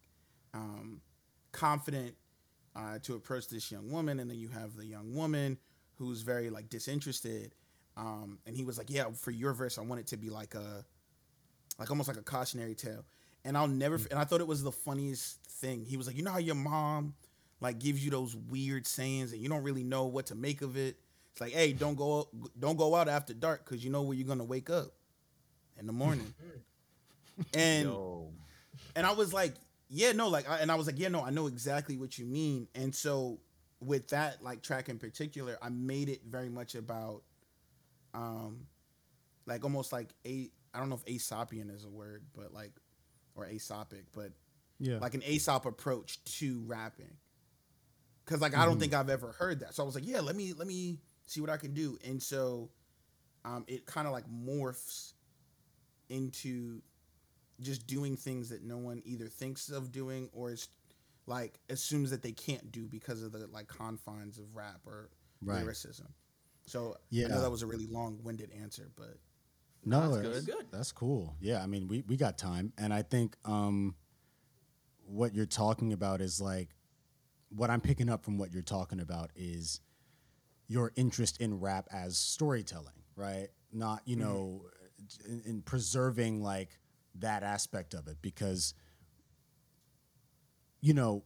[0.54, 1.00] um
[1.52, 2.14] confident
[2.76, 4.20] uh to approach this young woman.
[4.20, 5.58] And then you have the young woman
[5.96, 7.54] who's very like disinterested.
[7.96, 10.54] Um and he was like yeah for your verse i want it to be like
[10.54, 10.84] a
[11.78, 13.04] like almost like a cautionary tale.
[13.44, 15.84] And i'll never and i thought it was the funniest thing.
[15.84, 17.14] He was like you know how your mom
[17.60, 20.76] like gives you those weird sayings and you don't really know what to make of
[20.76, 20.96] it
[21.38, 24.26] it's like, hey, don't go don't go out after dark because you know where you're
[24.26, 24.88] gonna wake up
[25.78, 26.34] in the morning.
[27.54, 28.32] and Yo.
[28.96, 29.54] and I was like,
[29.88, 32.26] yeah, no, like, I, and I was like, yeah, no, I know exactly what you
[32.26, 32.66] mean.
[32.74, 33.38] And so
[33.80, 37.22] with that like track in particular, I made it very much about,
[38.14, 38.66] um,
[39.46, 42.72] like almost like a I don't know if Aesopian is a word, but like,
[43.36, 44.32] or Aesopic, but
[44.80, 44.98] yeah.
[44.98, 47.16] like an Aesop approach to rapping.
[48.26, 49.74] Cause like I don't think I've ever heard that.
[49.74, 50.98] So I was like, yeah, let me let me
[51.28, 51.98] see what I can do.
[52.04, 52.70] And so
[53.44, 55.12] um it kind of like morphs
[56.08, 56.80] into
[57.60, 60.68] just doing things that no one either thinks of doing or is
[61.26, 65.10] like assumes that they can't do because of the like confines of rap or
[65.42, 65.60] Right.
[65.60, 66.08] lyricism.
[66.66, 67.26] So yeah.
[67.26, 67.34] I Yeah.
[67.36, 69.18] know that was a really long-winded answer, but
[69.84, 70.66] No, That's that's, good.
[70.70, 71.36] that's cool.
[71.40, 73.94] Yeah, I mean, we, we got time, and I think um,
[75.06, 76.74] what you're talking about is like
[77.50, 79.80] what I'm picking up from what you're talking about is
[80.68, 83.48] your interest in rap as storytelling, right?
[83.72, 84.62] Not you know,
[85.26, 86.78] in, in preserving like
[87.16, 88.74] that aspect of it because
[90.80, 91.24] you know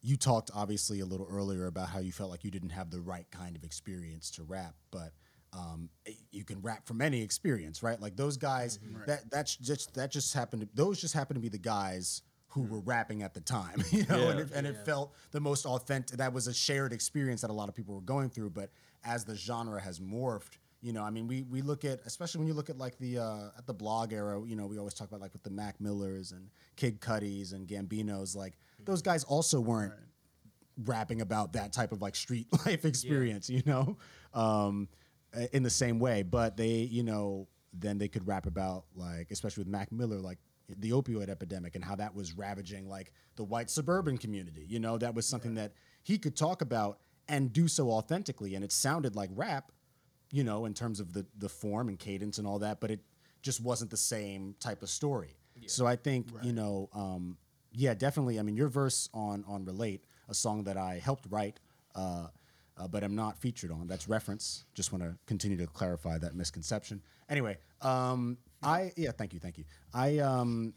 [0.00, 3.00] you talked obviously a little earlier about how you felt like you didn't have the
[3.00, 5.12] right kind of experience to rap, but
[5.52, 5.88] um,
[6.30, 8.00] you can rap from any experience, right?
[8.00, 10.62] Like those guys, that that's just that just happened.
[10.62, 14.04] To, those just happened to be the guys who were rapping at the time, you
[14.08, 16.18] know, and, it, and it felt the most authentic.
[16.18, 18.50] That was a shared experience that a lot of people were going through.
[18.50, 18.70] But
[19.04, 22.48] as the genre has morphed, you know, I mean, we we look at, especially when
[22.48, 25.08] you look at like the uh, at the blog era, you know, we always talk
[25.08, 29.60] about like with the Mac Millers and Kid Cudis and Gambinos, like those guys also
[29.60, 29.92] weren't
[30.84, 33.96] rapping about that type of like street life experience, you know,
[34.34, 34.88] um,
[35.36, 36.22] uh, in the same way.
[36.22, 40.38] But they, you know, then they could rap about like, especially with Mac Miller, like
[40.76, 44.66] the opioid epidemic and how that was ravaging like the white suburban community.
[44.68, 48.64] You know, that was something that he could talk about and do so authentically, and
[48.64, 49.72] it sounded like rap,
[50.32, 52.80] you know, in terms of the the form and cadence and all that.
[52.80, 53.00] But it
[53.42, 55.36] just wasn't the same type of story.
[55.66, 57.36] So I think you know, um,
[57.72, 58.38] yeah, definitely.
[58.38, 61.60] I mean, your verse on on relate, a song that I helped write,
[61.94, 62.28] uh,
[62.76, 63.86] uh, but am not featured on.
[63.86, 64.64] That's reference.
[64.74, 67.02] Just want to continue to clarify that misconception.
[67.28, 69.64] Anyway, um, I yeah, thank you, thank you.
[69.94, 70.74] I um,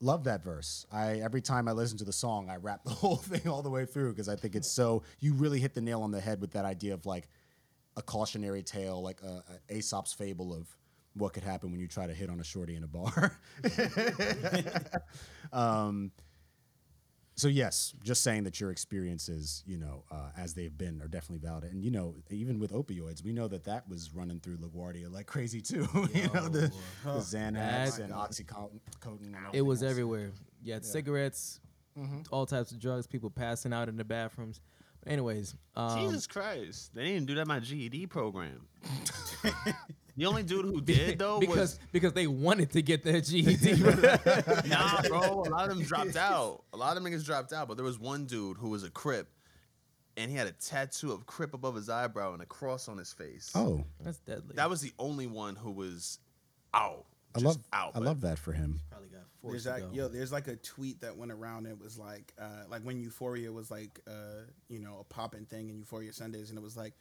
[0.00, 0.86] love that verse.
[0.92, 3.70] I every time I listen to the song, I rap the whole thing all the
[3.70, 5.02] way through because I think it's so.
[5.20, 7.28] You really hit the nail on the head with that idea of like
[7.96, 10.68] a cautionary tale, like a, a Aesop's fable of
[11.14, 13.38] what could happen when you try to hit on a shorty in a bar.
[15.52, 16.12] um,
[17.38, 21.46] so yes, just saying that your experiences, you know, uh, as they've been, are definitely
[21.46, 21.62] valid.
[21.64, 25.26] And you know, even with opioids, we know that that was running through LaGuardia like
[25.26, 25.86] crazy too.
[26.14, 26.72] you know, the,
[27.04, 28.80] the Xanax That- and OxyContin.
[29.06, 29.90] and It was else.
[29.92, 30.32] everywhere.
[30.64, 31.60] You had cigarettes,
[32.32, 34.60] all types of drugs, people passing out in the bathrooms.
[35.04, 36.92] But anyways, um, Jesus Christ.
[36.92, 38.66] They didn't do that in my GED program.
[40.18, 43.76] the only dude who did though because was because they wanted to get their GED.
[44.68, 45.44] nah, bro.
[45.46, 46.64] A lot of them dropped out.
[46.72, 49.28] A lot of niggas dropped out, but there was one dude who was a Crip,
[50.16, 53.12] and he had a tattoo of Crip above his eyebrow and a cross on his
[53.12, 53.50] face.
[53.54, 54.56] Oh, That's deadly.
[54.56, 56.18] that was the only one who was
[56.74, 57.06] out.
[57.36, 57.92] I love out.
[57.94, 58.80] I love that for him.
[58.90, 59.96] probably got There's forced that go.
[59.96, 60.08] yo.
[60.08, 61.66] There's like a tweet that went around.
[61.66, 65.68] It was like, uh, like when Euphoria was like, uh, you know, a popping thing
[65.68, 66.94] in Euphoria Sundays, and it was like,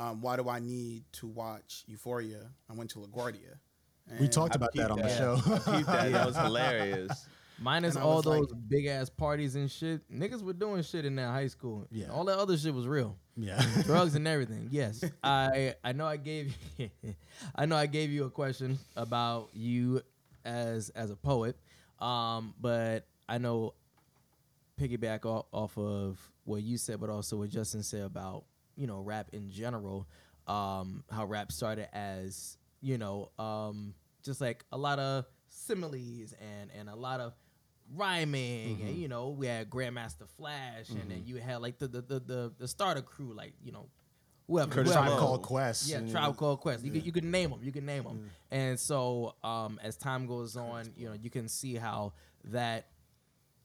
[0.00, 2.50] um, why do I need to watch Euphoria?
[2.68, 3.54] I went to LaGuardia.
[4.12, 5.36] We And- talked about that on the show.
[5.36, 6.12] Keep that.
[6.12, 7.26] That was hilarious.
[7.62, 10.10] Minus And I all was like- those big ass parties and shit.
[10.10, 11.86] Niggas were doing shit in that high school.
[11.90, 12.10] Yeah.
[12.10, 13.18] All that other shit was real.
[13.36, 13.60] yeah.
[13.84, 14.68] Drugs and everything.
[14.70, 15.04] Yes.
[15.22, 16.90] I I know I gave you
[17.54, 20.00] I know I gave you a question about you
[20.44, 21.56] as as a poet.
[21.98, 23.74] Um, but I know
[24.80, 28.44] piggyback off, off of what you said, but also what Justin said about,
[28.80, 30.08] you know, rap in general.
[30.46, 36.70] Um, how rap started as you know, um, just like a lot of similes and
[36.76, 37.34] and a lot of
[37.94, 38.86] rhyming Mm-hmm.
[38.86, 42.20] and you know we had Grandmaster Flash and then you had like the the the
[42.20, 43.88] the, the starter crew like you know
[44.46, 45.08] whoever Curtis whoever.
[45.08, 45.18] Tribe.
[45.18, 45.88] Called Quest.
[45.88, 46.84] Yeah, Tribe Called Quest.
[46.84, 47.58] You can you can name them.
[47.62, 48.30] You can name them.
[48.50, 52.12] And so um, as time goes on, you know, you can see how
[52.44, 52.86] that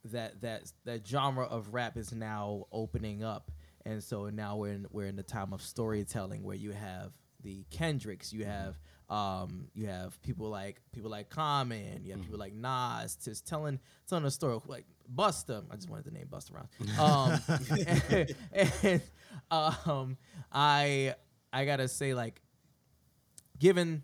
[0.06, 3.52] that that that genre of rap is now opening up.
[3.86, 7.12] And so now we're in we're in the time of storytelling where you have
[7.44, 8.78] the Kendricks, you have
[9.10, 13.80] um, you have people like people like Common, you have people like Nas, just telling
[14.08, 15.64] telling a story like Busta.
[15.72, 17.00] I just wanted to name Busta Rhymes.
[17.00, 18.28] Um,
[18.82, 19.02] and,
[19.52, 20.18] um,
[20.52, 21.14] I
[21.54, 22.42] I gotta say like,
[23.60, 24.04] given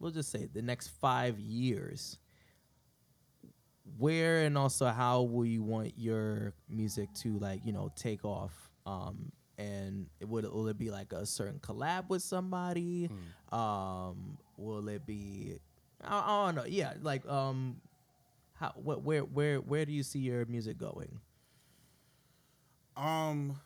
[0.00, 2.18] we'll just say the next five years,
[3.96, 8.71] where and also how will you want your music to like you know take off?
[8.86, 13.10] Um, and it would will it be like a certain collab with somebody?
[13.52, 15.58] Um, will it be?
[16.02, 16.64] I, I don't know.
[16.66, 17.76] Yeah, like um,
[18.54, 21.20] how what where where where do you see your music going?
[22.96, 23.58] Um,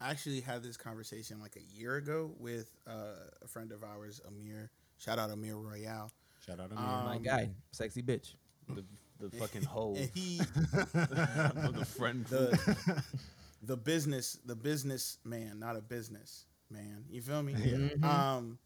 [0.00, 4.20] I actually had this conversation like a year ago with uh, a friend of ours,
[4.26, 4.70] Amir.
[4.98, 6.10] Shout out Amir Royale.
[6.44, 7.04] Shout out Amir, me.
[7.04, 8.34] My Um, guy, sexy bitch.
[8.68, 8.84] The,
[9.20, 10.92] the fucking hoe he of
[11.74, 13.04] the friend the
[13.62, 17.04] the business the business man, not a business man.
[17.10, 17.54] You feel me?
[18.02, 18.58] Um,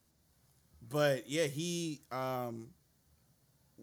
[0.89, 2.69] but yeah, he um,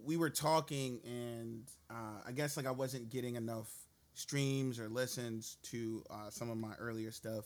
[0.06, 3.72] we were talking, and uh, I guess like I wasn't getting enough
[4.14, 7.46] streams or listens to uh, some of my earlier stuff.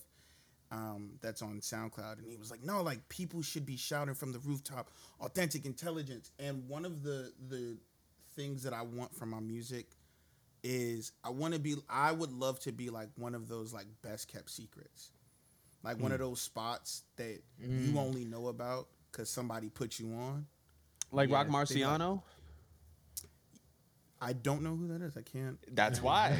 [0.73, 4.31] Um, that's on SoundCloud, and he was like, "No, like people should be shouting from
[4.31, 7.77] the rooftop, authentic intelligence." And one of the the
[8.37, 9.87] things that I want from my music
[10.63, 13.87] is I want to be I would love to be like one of those like
[14.01, 15.11] best kept secrets.
[15.83, 20.45] Like one of those spots that you only know about cuz somebody put you on.
[21.11, 21.67] like Yeah, Roc they like-
[21.99, 22.21] Marciano.
[24.23, 25.17] I don't know who that is.
[25.17, 25.57] I can't.
[25.75, 26.39] That's why.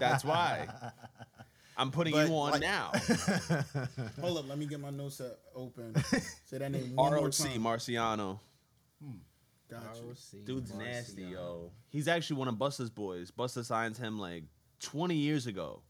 [0.00, 0.66] That's why.
[1.76, 2.90] I'm putting But, you on like- now.
[4.20, 5.94] Hold up, let me get my notes uh, open.
[6.46, 7.62] Say that name one more ROC time.
[7.62, 8.40] Marciano.
[9.00, 9.20] Got you.
[10.44, 11.70] Dude's nasty, yo.
[11.88, 13.30] He's actually one of Busta's boys.
[13.30, 14.44] Busta signed him like
[14.80, 15.82] 20 years ago.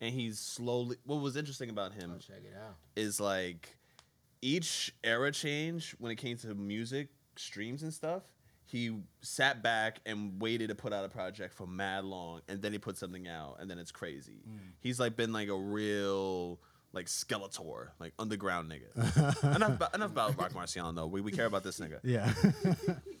[0.00, 2.74] And he's slowly what was interesting about him Check it out.
[2.94, 3.78] is like
[4.42, 8.22] each era change when it came to music streams and stuff
[8.66, 12.72] he sat back and waited to put out a project for mad long and then
[12.72, 14.58] he put something out and then it's crazy mm.
[14.80, 16.58] he's like been like a real
[16.94, 19.44] like skeletor like underground nigga.
[19.56, 21.06] Enough, about, enough about Roc Marciano though.
[21.06, 22.00] We, we care about this nigga.
[22.02, 22.32] Yeah.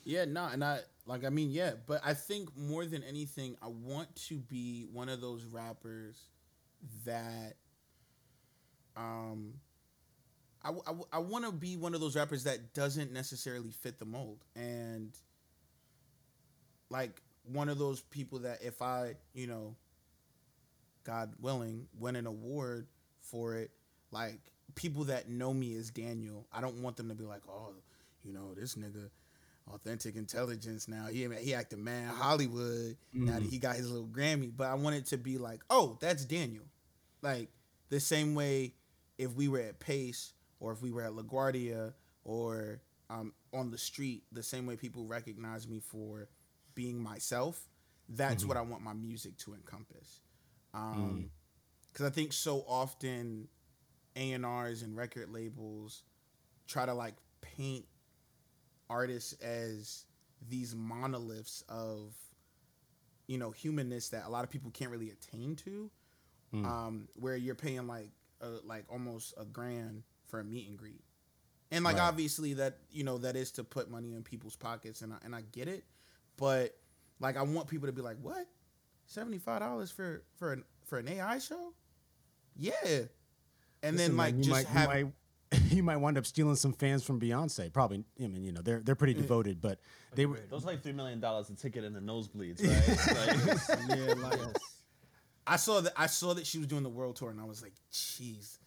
[0.06, 3.68] Yeah, no, and I like I mean, yeah, but I think more than anything, I
[3.68, 6.20] want to be one of those rappers
[7.06, 7.56] that
[8.98, 9.54] um
[10.62, 13.70] I, w- I, w- I want to be one of those rappers that doesn't necessarily
[13.70, 14.44] fit the mold.
[14.54, 15.12] And
[16.90, 19.74] like one of those people that if I, you know,
[21.04, 22.86] God willing, win an award
[23.24, 23.70] for it,
[24.10, 24.40] like
[24.74, 27.72] people that know me as Daniel, I don't want them to be like, oh,
[28.22, 29.10] you know, this nigga,
[29.72, 30.88] authentic intelligence.
[30.88, 32.96] Now he he acted man Hollywood.
[33.12, 35.98] Now that he got his little Grammy, but I want it to be like, oh,
[36.00, 36.64] that's Daniel.
[37.22, 37.48] Like
[37.90, 38.74] the same way,
[39.18, 41.92] if we were at Pace or if we were at LaGuardia
[42.24, 46.28] or um, on the street, the same way people recognize me for
[46.74, 47.68] being myself.
[48.08, 50.20] That's what I want my music to encompass.
[50.74, 51.30] Um,
[51.94, 53.48] because I think so often
[54.16, 56.02] A and R's and record labels
[56.66, 57.86] try to like paint
[58.90, 60.04] artists as
[60.48, 62.14] these monoliths of
[63.28, 65.90] you know humanness that a lot of people can't really attain to.
[66.64, 71.02] Um, where you're paying like uh, like almost a grand for a meet and greet,
[71.70, 72.02] and like Right.
[72.04, 75.34] obviously that you know that is to put money in people's pockets, and I, and
[75.34, 75.84] I get it,
[76.36, 76.76] but
[77.20, 78.46] like I want people to be like, what,
[79.06, 81.72] seventy five dollars for for an for an AI show?
[82.56, 82.72] Yeah,
[83.82, 86.56] and then like man, you just might, have you might you might wind up stealing
[86.56, 87.72] some fans from Beyonce.
[87.72, 88.04] Probably.
[88.22, 89.78] I mean, you know, they're they're pretty devoted, but
[90.14, 90.38] they were.
[90.50, 92.62] those like three million dollars a ticket in the nosebleeds
[93.08, 94.40] right like, yeah, like
[95.46, 97.62] I saw that I saw that she was doing the world tour, and I was
[97.62, 98.58] like, jeez,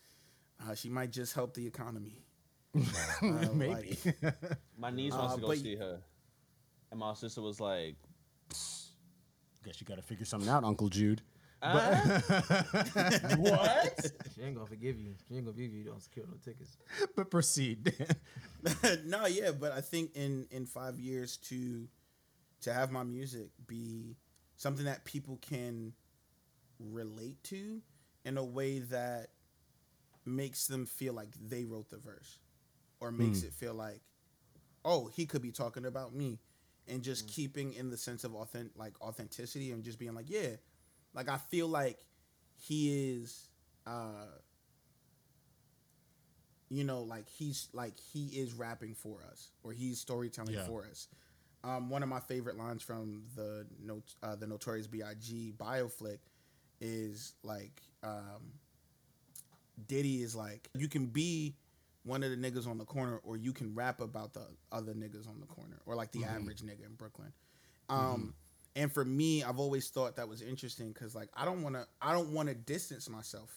[0.67, 2.23] uh, she might just help the economy.
[2.76, 2.82] Uh,
[3.54, 3.97] Maybe.
[4.21, 4.36] like-
[4.78, 6.00] my niece wants Uh, to go but- see her
[6.91, 7.95] and my sister was like
[8.50, 11.21] Guess you got to figure something out, Uncle Jude.
[11.62, 12.20] Uh?
[13.38, 15.15] what She ain't gonna forgive you.
[15.28, 15.80] She ain't gonna forgive you.
[15.80, 16.78] You don't secure no tickets.
[17.15, 17.93] but proceed.
[19.06, 21.88] no, yeah, but I think in in five years to
[22.62, 24.17] to have my music be
[24.56, 25.93] something that people can
[26.80, 27.82] relate to
[28.26, 29.30] in a way that
[30.26, 32.39] makes them feel like they wrote the verse.
[33.00, 33.48] or makes hmm.
[33.48, 34.02] it feel like,
[34.84, 36.39] oh, he could be talking about me,
[36.88, 37.30] and just hmm.
[37.30, 40.58] keeping in the sense of authentic like authenticity and just being like, yeah,
[41.17, 41.97] like I feel like
[42.56, 43.49] he is,
[43.88, 44.27] uh,
[46.69, 50.65] you know, like he's like he is rapping for us or he's storytelling Yeah.
[50.65, 51.08] for us.
[51.63, 55.53] Um, one of my favorite lines from the not uh, the Notorious B.I.G.
[55.58, 56.19] bioflick
[56.80, 58.53] is like um,
[59.88, 61.56] Diddy is like you can be
[62.03, 65.27] one of the niggas on the corner or you can rap about the other niggas
[65.27, 67.34] on the corner or like the average nigga in Brooklyn.
[67.89, 68.34] Um,
[68.78, 71.88] and for me, I've always thought that was interesting because like I don't want to
[72.02, 73.50] I don't want to distance myself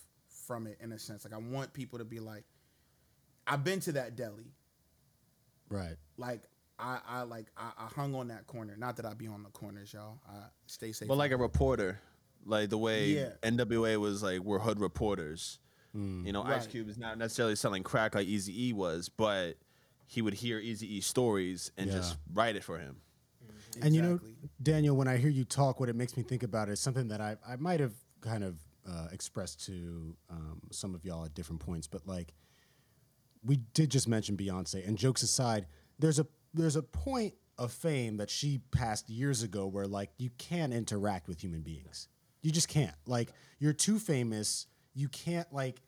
[0.46, 1.24] from it in a sense.
[1.24, 2.44] Like I want people to be like,
[3.46, 4.54] I've been to that deli.
[5.68, 5.96] Right.
[6.16, 6.42] Like
[6.78, 8.74] I, I like I, I hung on that corner.
[8.76, 10.18] Not that I be on the corners, y'all.
[10.26, 11.06] I stay safe.
[11.06, 12.00] But like a reporter,
[12.46, 13.33] like the way Yeah.
[13.42, 15.59] NWA was like we're hood reporters.
[15.92, 16.24] Hmm.
[16.24, 19.56] You know, Ice Cube is not necessarily selling crack like Easy E was, but
[20.06, 22.96] he would hear Easy E stories and just write it for him.
[23.83, 24.20] And you know,
[24.62, 27.20] Daniel, when I hear you talk, what it makes me think about is something that
[27.20, 28.56] I, I might have kind of
[28.88, 32.35] uh, expressed to um, some of y'all at different points, but like
[33.44, 35.66] we did just mention Beyonce, and jokes aside,
[35.98, 40.30] there's a there's a point of fame that she passed years ago where like you
[40.38, 42.09] can't interact with human beings.
[42.42, 42.94] You just can't.
[43.06, 44.66] Like you're too famous.
[44.94, 45.80] You can't like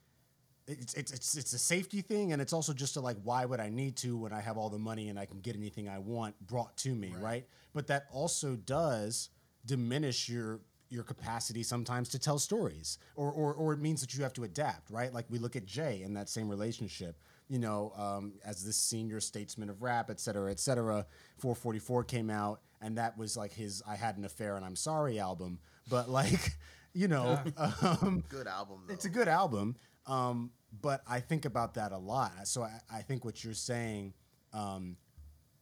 [0.66, 3.60] it's it's it's it's a safety thing, and it's also just a like, why would
[3.60, 5.98] I need to when I have all the money and I can get anything I
[5.98, 7.46] want brought to me, right?
[7.72, 9.30] But that also does
[9.66, 14.22] diminish your your capacity sometimes to tell stories, or or or it means that you
[14.22, 15.12] have to adapt, right?
[15.12, 17.16] Like we look at Jay in that same relationship.
[17.48, 21.06] You know, um, as this senior statesman of rap, et cetera, et cetera.
[21.42, 25.18] 4:44 came out, and that was like his "I Had an Affair and I'm Sorry"
[25.18, 25.58] album.
[25.90, 26.52] But like,
[26.94, 28.94] you know, um, Good album though.
[28.94, 32.32] it's a good album, um, but I think about that a lot.
[32.44, 34.14] So I, I think what you're saying,
[34.52, 34.96] um,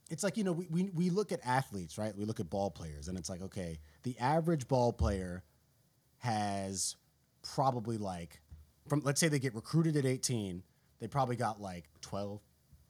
[0.09, 2.15] it's like you know we, we we look at athletes, right?
[2.15, 5.43] We look at ball players, and it's like okay, the average ball player
[6.19, 6.95] has
[7.55, 8.41] probably like
[8.87, 10.63] from let's say they get recruited at 18,
[10.99, 12.39] they probably got like 12,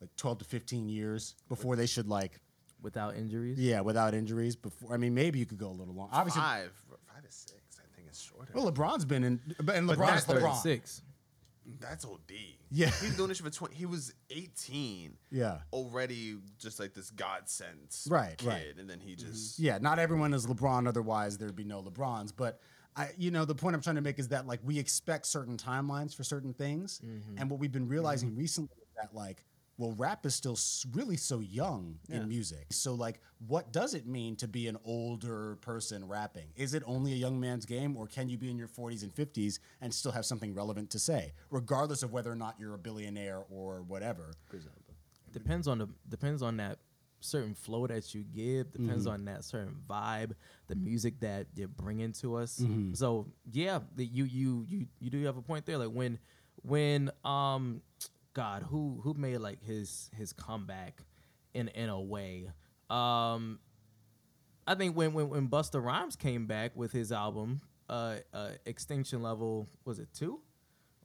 [0.01, 2.39] like 12 to 15 years before they should like
[2.81, 3.59] without injuries.
[3.59, 4.55] yeah without injuries.
[4.55, 6.09] Before I mean maybe you could go a little long.
[6.11, 6.71] Obviously, five,
[7.13, 7.61] five to six.
[7.79, 8.51] I think it's shorter.
[8.53, 10.61] well LeBron's been in, but and LeBron's that's LeBron.
[10.63, 11.03] 36.
[11.79, 12.31] That's OD.
[12.69, 12.89] Yeah.
[13.01, 13.75] he was doing this shit for twenty.
[13.75, 15.17] He was eighteen.
[15.29, 15.59] Yeah.
[15.71, 18.73] already just like this godsend Right, kid, right.
[18.79, 19.65] and then he just mm-hmm.
[19.65, 20.87] Yeah, not everyone is LeBron.
[20.87, 22.33] Otherwise, there'd be no LeBrons.
[22.35, 22.59] But
[22.95, 25.57] I, you know, the point I'm trying to make is that like we expect certain
[25.57, 27.37] timelines for certain things, mm-hmm.
[27.37, 28.39] and what we've been realizing mm-hmm.
[28.39, 29.43] recently is that like,
[29.81, 30.57] well, rap is still
[30.93, 32.67] really so young in music.
[32.69, 36.49] So like, what does it mean to be an older person rapping?
[36.55, 39.13] Is it only a young man's game, or can you be in your 40s and
[39.13, 42.77] 50s and still have something relevant to say, regardless of whether or not you're a
[42.77, 44.33] billionaire or whatever?
[45.33, 46.77] depends on the depends on that
[47.21, 50.31] certain flow that you give depends on that certain vibe
[50.67, 52.59] the music that you're bringing to us
[52.93, 56.17] so yeah the, you you you you do have a point there like when
[56.63, 57.81] when um
[58.33, 61.01] god who who made like his his comeback
[61.53, 62.49] in in a way
[62.89, 63.59] um
[64.67, 69.21] I think when when when Busta Rhymes came back with his album, uh, uh, Extinction
[69.21, 70.39] Level, was it two?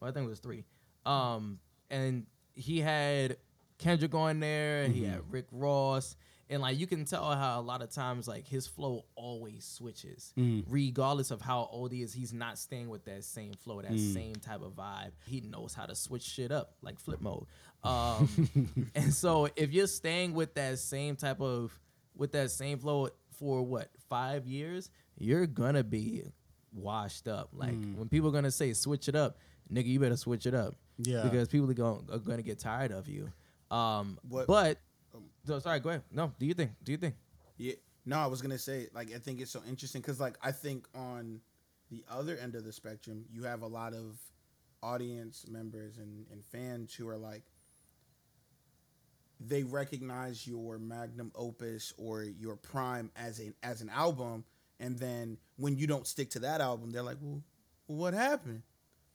[0.00, 0.64] Or I think it was three.
[1.06, 1.58] Um,
[1.90, 3.38] and he had
[3.78, 6.16] Kendrick on there, and he had Rick Ross,
[6.48, 10.32] and like you can tell how a lot of times like his flow always switches,
[10.68, 12.12] regardless of how old he is.
[12.12, 15.12] He's not staying with that same flow, that same type of vibe.
[15.26, 17.46] He knows how to switch shit up, like flip mode.
[17.84, 18.28] Um,
[18.94, 21.78] and so if you're staying with that same type of
[22.16, 26.22] with that same flow for what five years, you're gonna be
[26.72, 27.50] washed up.
[27.52, 29.38] Like when people are gonna say switch it up,
[29.72, 30.74] nigga, you better switch it up.
[30.98, 31.24] Yeah.
[31.24, 33.30] because people are gonna, are gonna get tired of you.
[33.70, 34.78] Um, What- but
[35.46, 36.02] so, sorry, go ahead.
[36.10, 36.72] No, do you think?
[36.82, 37.14] Do you think?
[37.56, 37.74] Yeah.
[38.04, 40.86] No, I was gonna say like I think it's so interesting because like I think
[40.94, 41.40] on
[41.90, 44.18] the other end of the spectrum, you have a lot of
[44.82, 47.42] audience members and, and fans who are like
[49.40, 54.44] they recognize your magnum opus or your prime as an as an album,
[54.78, 57.42] and then when you don't stick to that album, they're like, well,
[57.88, 58.62] well what happened?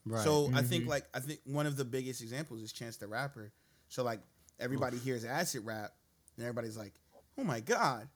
[0.05, 0.23] Right.
[0.23, 0.91] So I think mm-hmm.
[0.91, 3.51] like I think one of the biggest examples is Chance the Rapper.
[3.87, 4.19] So like
[4.59, 5.91] everybody hears acid rap
[6.37, 6.93] and everybody's like,
[7.37, 8.07] "Oh my god,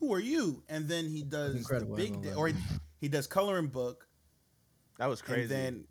[0.00, 2.54] who are you?" And then he does Incredible, the big ain't day, or he,
[3.00, 4.08] he does coloring book,
[4.98, 5.42] that was crazy.
[5.42, 5.84] and then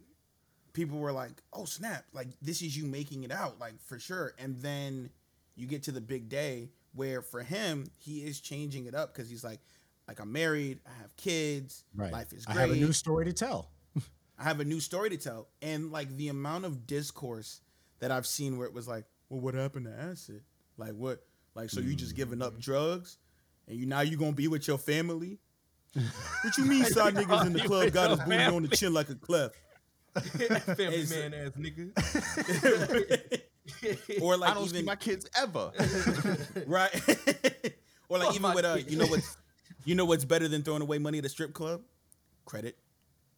[0.73, 2.05] people were like, "Oh snap!
[2.13, 5.09] Like this is you making it out, like for sure." And then
[5.55, 9.29] you get to the big day where for him he is changing it up because
[9.29, 9.59] he's like,
[10.07, 12.11] "Like I'm married, I have kids, right.
[12.11, 12.57] life is great.
[12.57, 13.71] I have a new story to tell.
[14.39, 15.47] I have a new story to tell.
[15.61, 17.61] And like the amount of discourse
[17.99, 20.43] that I've seen where it was like, well, what happened to acid?
[20.77, 21.23] Like what?
[21.55, 23.17] Like so you just giving up drugs,
[23.67, 25.39] and you now you gonna be with your family?
[25.93, 29.09] what you mean, side niggas in the club got his booty on the chin like
[29.09, 29.55] a cleft?
[30.15, 31.91] Family Is- man ass nigga.
[34.21, 35.71] or like I don't see even my kids ever.
[36.67, 36.93] right,
[38.09, 39.37] or like Fuck even my with uh, you know what's
[39.85, 41.81] you know what's better than throwing away money at a strip club?
[42.45, 42.77] Credit,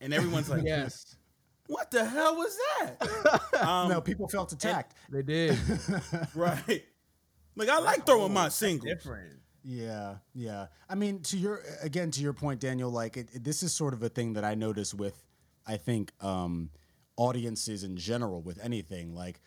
[0.02, 1.16] and everyone's like, yes,
[1.68, 3.66] what the hell was that?
[3.66, 4.96] Um, no, people felt attacked.
[5.10, 5.58] they did.
[6.36, 6.84] right.
[7.56, 8.92] Like I like throwing my singles.
[8.92, 9.34] Different.
[9.64, 10.68] Yeah, yeah.
[10.90, 12.92] I mean, to your again to your point, Daniel.
[12.92, 15.24] Like it, it- this is sort of a thing that I notice with,
[15.66, 16.70] I think, um,
[17.18, 19.16] audiences in general with anything.
[19.16, 19.40] Like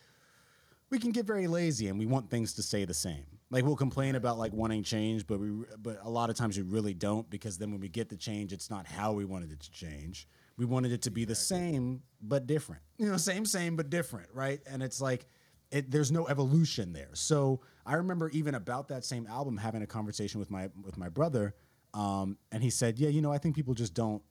[0.89, 3.23] we can get very lazy and we want things to stay the same.
[3.51, 6.63] Like we'll complain about like wanting change, but we but a lot of times we
[6.63, 9.59] really don't because then when we get the change, it's not how we wanted it
[9.61, 10.27] to change.
[10.57, 12.81] We wanted it to be the same but different.
[12.97, 14.59] You know, same same but different, right?
[14.69, 15.25] And it's like
[15.71, 17.09] it, there's no evolution there.
[17.13, 21.09] So I remember even about that same album having a conversation with my with my
[21.09, 21.55] brother,
[21.93, 24.21] um, and he said, "Yeah, you know, I think people just don't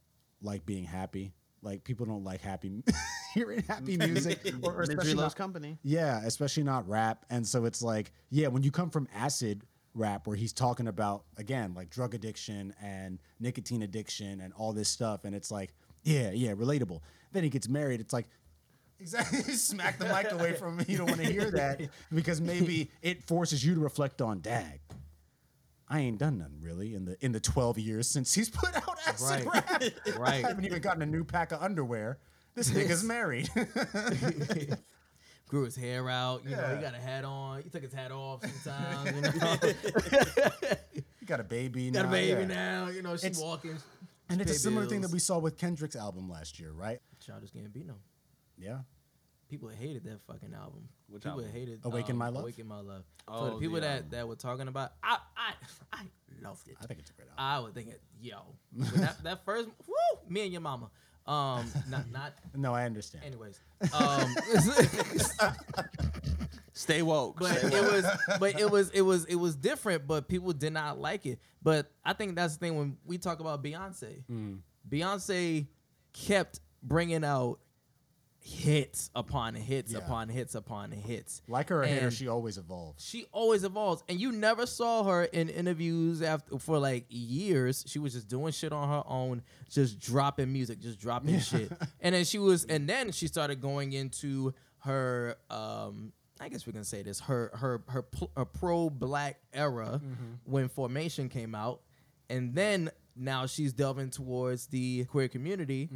[0.43, 1.35] like being happy.
[1.63, 2.83] Like people don't like happy
[3.35, 5.79] hearing happy music, or, or especially not, company.
[5.83, 7.25] yeah, especially not rap.
[7.31, 9.65] And so it's like, yeah, when you come from acid
[9.95, 14.89] rap, where he's talking about again like drug addiction and nicotine addiction and all this
[14.89, 15.75] stuff, and it's like,
[16.05, 17.01] yeah, yeah, relatable.
[17.33, 18.01] Then he gets married.
[18.01, 18.27] It's like.
[19.01, 19.41] Exactly.
[19.55, 20.85] Smack the mic away from me.
[20.89, 21.81] You don't want to hear that
[22.15, 24.81] because maybe it forces you to reflect on Dag.
[25.89, 28.97] I ain't done nothing really in the in the 12 years since he's put out
[29.07, 29.55] acid Right.
[29.55, 29.83] rap.
[30.19, 30.45] Right.
[30.45, 32.19] I haven't even gotten a new pack of underwear.
[32.55, 33.49] This nigga's married.
[35.49, 36.45] Grew his hair out.
[36.45, 37.63] You know, he got a hat on.
[37.63, 39.17] He took his hat off sometimes.
[39.17, 39.57] You know,
[41.21, 42.09] he got a baby got now.
[42.09, 42.47] a baby yeah.
[42.47, 42.89] now.
[42.89, 43.77] You know, she It's- walking.
[44.31, 47.01] And it's a similar thing that we saw with Kendrick's album last year, right?
[47.19, 47.95] Childish Gambino.
[48.59, 48.79] Yeah.
[49.49, 50.89] People hated that fucking album.
[51.09, 51.53] Which people album?
[51.53, 52.43] hated Awaken um, My Love?
[52.43, 53.05] Awaken My Love.
[53.27, 55.53] For Oh, the people the, that, um, that were talking about, I I
[55.93, 56.03] I
[56.43, 56.77] loved it.
[56.83, 57.37] I think it's a great album.
[57.39, 58.41] I would think it, yo,
[58.97, 59.95] that that first, woo,
[60.29, 60.91] me and your mama.
[61.27, 62.35] Um, not not.
[62.55, 63.25] no, I understand.
[63.25, 63.61] Anyways,
[63.95, 64.35] um,
[66.73, 67.39] Stay woke.
[67.41, 68.07] but Stay it was
[68.39, 71.91] but it was it was it was different but people did not like it but
[72.05, 74.61] i think that's the thing when we talk about beyonce Mm.
[74.89, 75.67] beyonce
[76.13, 77.59] kept bringing out
[78.41, 79.99] hits upon hits Yeah.
[79.99, 81.43] upon hits upon hits.
[81.49, 83.05] Like her or hate her, she always evolves.
[83.05, 84.03] she always evolves.
[84.09, 87.85] And you never saw her in interviews after for like years.
[87.87, 91.71] She was just doing shit on her own just dropping music just dropping shit.
[92.01, 96.73] And then she was and then she started going into her um I guess we
[96.73, 100.01] can say this her her her, pl- her pro black era
[100.45, 101.81] when formation came out.
[102.31, 105.91] And then now she's delving towards the queer community.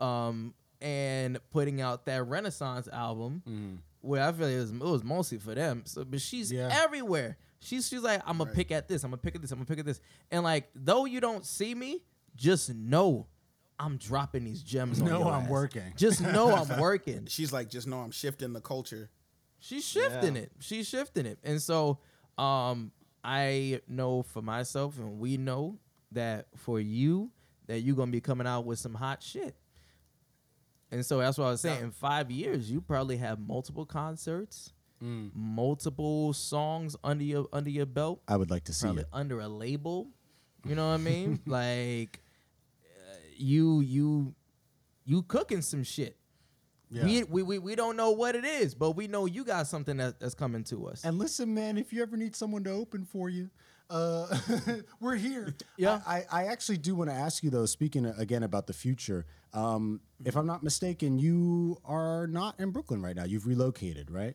[0.00, 5.04] Um and putting out that renaissance album where I feel like it was, it was
[5.04, 5.82] mostly for them.
[5.86, 6.68] So, but she's Yeah.
[6.84, 7.36] everywhere.
[7.60, 9.02] She's she's like, I'm gonna pick at this.
[9.02, 9.50] I'm gonna pick at this.
[9.50, 10.00] I'm gonna pick at this.
[10.30, 12.04] And like, though you don't see me,
[12.36, 13.26] just know
[13.80, 15.00] I'm dropping these gems.
[15.00, 15.48] on your I'm ass.
[15.50, 15.92] working.
[15.96, 17.26] Just know I'm working.
[17.26, 19.10] She's like, just know I'm shifting the culture.
[19.58, 20.42] She's shifting Yeah.
[20.42, 20.52] it.
[20.60, 21.38] She's shifting it.
[21.42, 21.98] And so,
[22.38, 22.92] um,
[23.24, 25.78] I know for myself, and we know
[26.12, 27.32] that for you,
[27.66, 29.56] that you're gonna be coming out with some hot shit.
[30.90, 31.82] And so that's what I was saying.
[31.82, 34.72] In five years, you probably have multiple concerts,
[35.02, 35.30] Mm.
[35.32, 39.06] multiple songs under your under your belt, I would like to see it.
[39.12, 40.08] under a label.
[40.66, 41.38] You know what I mean?
[41.46, 42.18] like
[42.84, 44.34] uh, you you
[45.04, 46.16] you cooking some shit.
[46.90, 47.04] Yeah.
[47.04, 49.98] We, we, we, we don't know what it is, but we know you got something
[49.98, 51.04] that, that's coming to us.
[51.04, 53.50] And listen, man, if you ever need someone to open for you,
[53.90, 54.26] uh,
[55.00, 55.54] we're here.
[55.76, 56.00] Yeah.
[56.06, 57.66] I, I actually do want to ask you though.
[57.66, 63.00] Speaking again about the future, um, if I'm not mistaken, you are not in Brooklyn
[63.00, 63.24] right now.
[63.24, 64.34] You've relocated, right?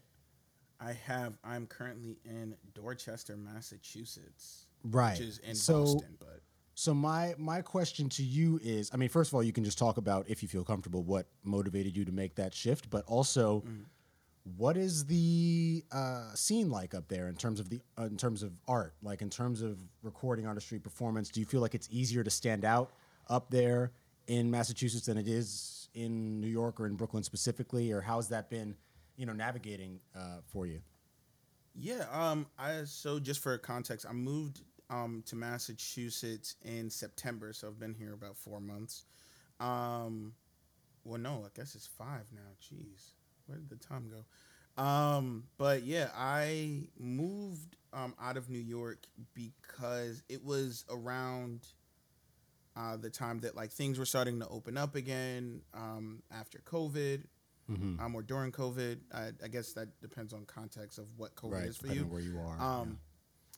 [0.80, 1.34] I have.
[1.44, 5.12] I'm currently in Dorchester, Massachusetts, Right.
[5.20, 6.16] which is in So- Boston.
[6.20, 6.42] But
[6.76, 9.78] So my my question to you is, I mean, first of all, you can just
[9.78, 13.64] talk about if you feel comfortable what motivated you to make that shift, but also,
[14.58, 18.44] what is the uh, scene like up there in terms of the uh, in terms
[18.44, 21.30] of art, like in terms of recording artistry, performance?
[21.30, 22.92] Do you feel like it's easier to stand out
[23.30, 23.92] up there
[24.28, 28.50] in Massachusetts than it is in New York or in Brooklyn specifically, or how's that
[28.50, 28.76] been,
[29.16, 30.82] you know, navigating uh, for you?
[31.76, 37.68] yeah, um, I so just for context, I moved um to Massachusetts in September, so
[37.68, 39.06] I've been here about four months.
[39.60, 40.34] Um,
[41.04, 42.42] well, no, I guess it's five now.
[42.62, 43.14] Jeez,
[43.46, 44.82] where did the time go?
[44.82, 51.68] Um, but yeah, I moved um out of New York because it was around
[52.76, 57.24] uh, the time that like things were starting to open up again um, after COVID,
[57.70, 58.98] um, or during COVID.
[59.14, 62.04] I, I guess that depends on context of what COVID Right, is for you.
[62.06, 62.60] where you are.
[62.60, 62.98] Um,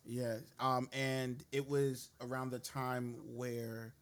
[0.05, 0.39] yeah.
[0.59, 3.93] Um, and it was around the time where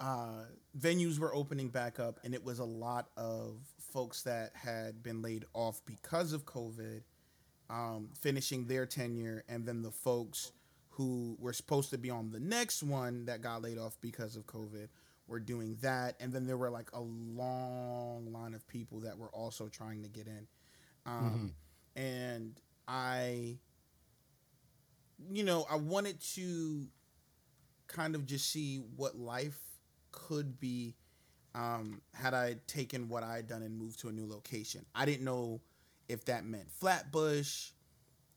[0.00, 0.44] uh,
[0.76, 3.58] venues were opening back up, and it was a lot of
[3.92, 7.02] folks that had been laid off because of COVID,
[7.70, 10.52] um, finishing their tenure, and then the folks
[10.90, 14.46] who were supposed to be on the next one that got laid off because of
[14.46, 14.88] COVID
[15.26, 19.30] were doing that, and then there were like a long line of people that were
[19.30, 20.46] also trying to get in,
[21.06, 21.54] um,
[21.96, 23.58] and I
[25.30, 26.86] you know, I wanted to
[27.86, 29.58] kind of just see what life
[30.10, 30.94] could be
[31.54, 34.84] um, had I taken what I had done and moved to a new location.
[34.94, 35.60] I didn't know
[36.08, 37.70] if that meant Flatbush,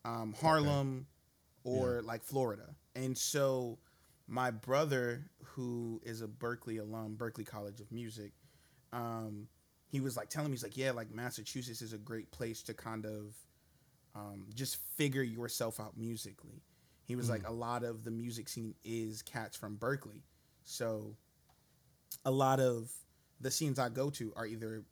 [0.03, 1.07] um, Harlem,
[1.63, 2.76] or like Florida.
[2.95, 3.80] And so
[4.28, 8.32] my brother, who is a Berklee alum, Berklee College of Music,
[8.93, 9.47] um,
[9.88, 12.74] he was like telling me, he's like, yeah, like Massachusetts is a great place to
[12.74, 13.36] kind of
[14.16, 16.63] um, just figure yourself out musically.
[17.05, 20.24] He was like, a lot of the music scene is cats from Berklee.
[20.63, 21.16] So
[22.26, 22.91] a lot of
[23.45, 24.83] the scenes I go to are either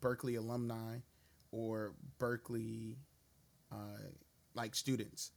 [0.00, 0.96] Berklee alumni
[1.52, 2.96] or Berklee
[3.70, 4.08] uh,
[4.54, 5.30] like students.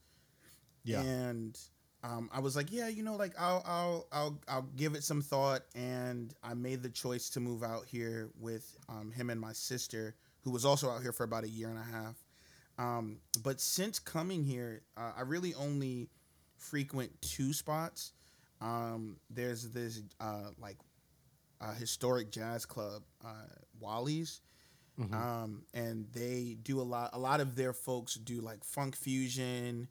[0.83, 1.01] Yeah.
[1.01, 1.55] And
[2.03, 5.21] um, I was like, yeah, you know, like I'll I'll I'll I'll give it some
[5.21, 9.53] thought, and I made the choice to move out here with um, him and my
[9.53, 12.15] sister, who was also out here for about a year and a half.
[12.79, 16.09] Um, but since coming here, uh, I really only
[16.57, 18.13] frequent two spots.
[18.61, 20.77] Um, there's this uh, like
[21.63, 23.47] uh, historic jazz club, uh,
[23.79, 24.41] Wally's,
[25.13, 27.11] um, and they do a lot.
[27.13, 29.87] A lot of their folks do like funk fusion,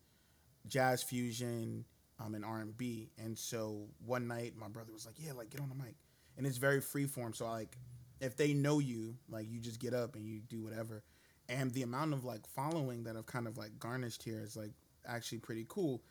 [0.69, 1.85] jazz fusion,
[2.21, 3.11] um, and R and B.
[3.19, 5.97] And so one night, my brother was like, "Yeah, like get on the mic,"
[6.37, 7.33] and it's very free form.
[7.35, 7.77] So like,
[8.21, 11.03] if they know you, like you just get up and you do whatever.
[11.49, 14.73] And the amount of like following that I've kind of like garnished here is like
[15.07, 16.03] actually pretty cool,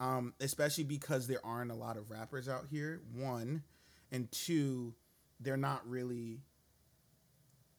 [0.00, 3.00] um, especially because there aren't a lot of rappers out here.
[3.14, 3.62] One,
[4.10, 4.94] and two,
[5.40, 6.40] they're not really,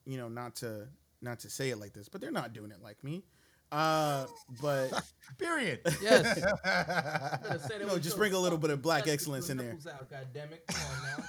[0.06, 0.88] you know, not to
[1.22, 3.24] not to say it like this, but they're not doing it like me.
[3.72, 4.26] Uh,
[4.62, 4.90] but
[5.38, 5.80] Period.
[6.02, 6.44] Yes.
[7.88, 9.78] No, just bring a little bit of black excellence in there.
[9.94, 10.64] Out, God damn it.
[10.68, 11.24] Come on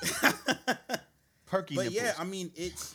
[0.89, 0.97] now.
[1.47, 2.03] Perky but nipples.
[2.03, 2.95] yeah, I mean it's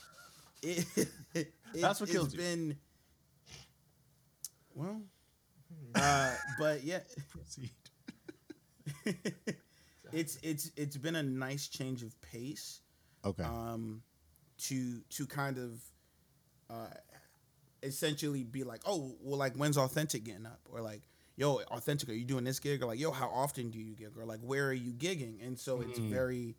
[0.61, 0.85] it,
[1.33, 2.39] it That's what kills it's you.
[2.39, 2.77] been
[4.73, 5.01] well,
[5.95, 7.71] uh, but yeah, Proceed.
[10.11, 12.81] it's it's it's been a nice change of pace.
[13.25, 13.43] Okay.
[13.43, 14.01] um,
[14.59, 15.81] to to kind of
[16.69, 16.87] uh,
[17.83, 21.01] essentially be like, oh, well, like when's authentic getting up, or like,
[21.35, 24.11] yo, authentic, are you doing this gig, or like, yo, how often do you gig,
[24.17, 25.45] or like, where are you gigging?
[25.45, 26.55] And so it's very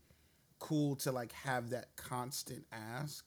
[0.58, 3.24] cool to like have that constant ask.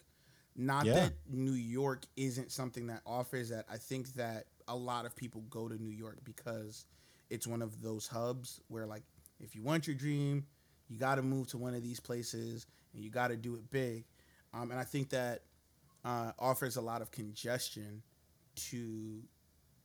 [0.56, 0.94] Not Yeah.
[0.94, 3.66] that New York isn't something that offers that.
[3.72, 6.86] I think that a lot of people go to New York because
[7.30, 9.04] it's one of those hubs where like
[9.40, 10.46] if you want your dream,
[10.90, 13.70] you got to move to one of these places and you got to do it
[13.70, 14.06] big.
[14.54, 15.44] Um, and I think that
[16.04, 18.02] uh, offers a lot of congestion
[18.56, 19.22] to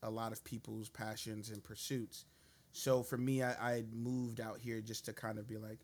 [0.02, 2.24] a lot of people's passions and pursuits.
[2.72, 5.78] So for me, I, I moved out here just to kind of be like,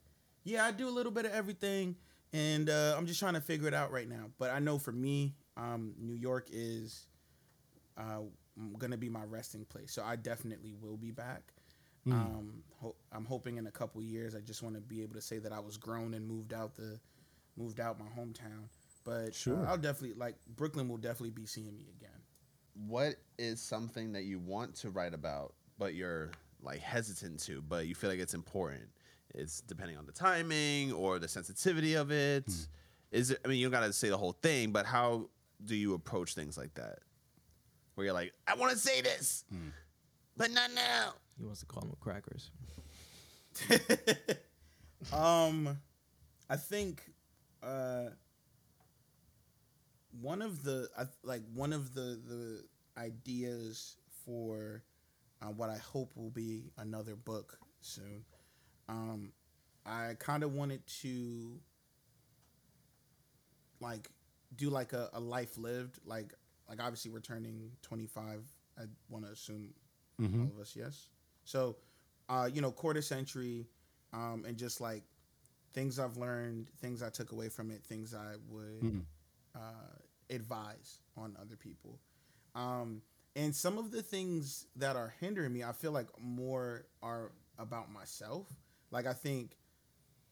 [0.44, 1.96] yeah, I do a little bit of everything,
[2.32, 4.26] and uh, I'm just trying to figure it out right now.
[4.38, 7.06] But I know for me, um, New York is
[7.96, 8.20] uh,
[8.78, 11.52] gonna be my resting place, so I definitely will be back.
[12.12, 14.34] Um, ho- I'm hoping in a couple years.
[14.34, 16.74] I just want to be able to say that I was grown and moved out
[16.74, 16.98] the
[17.56, 18.68] moved out my hometown.
[19.04, 22.20] But uh, I'll definitely like Brooklyn will definitely be seeing me again.
[22.88, 26.30] what is something that you want to write about, but you're
[26.62, 28.84] like hesitant to, but you feel like it's important?
[29.34, 32.44] It's depending on the timing or the sensitivity of it.
[33.10, 33.40] Is it?
[33.44, 35.28] I mean, you don't gotta say the whole thing, but how
[35.64, 37.00] do you approach things like that?
[37.94, 39.44] Where you're like, I want to say this,
[40.36, 41.14] but not now.
[41.38, 42.50] He wants to call them crackers.
[45.12, 45.78] Um,
[46.48, 47.02] I think
[47.62, 48.10] uh,
[50.20, 52.64] one of the I, like one of the the
[52.98, 54.82] ideas for
[55.40, 58.24] uh, what I hope will be another book soon.
[58.88, 59.32] Um,
[59.86, 61.58] I kind of wanted to
[63.80, 64.08] like
[64.56, 66.32] do like a, a life lived like
[66.68, 68.42] like obviously we're turning 25
[68.78, 69.74] i want to assume
[70.42, 71.08] all of us yes
[71.44, 71.76] so
[72.28, 73.66] uh you know quarter century
[74.12, 75.02] um and just like
[75.72, 78.82] things i've learned things i took away from it things i would
[79.54, 79.60] uh
[80.30, 81.98] advise on other people.
[82.54, 83.02] Um
[83.36, 87.90] and some of the things that are hindering me i feel like more are about
[87.92, 88.46] myself.
[88.90, 89.56] Like i think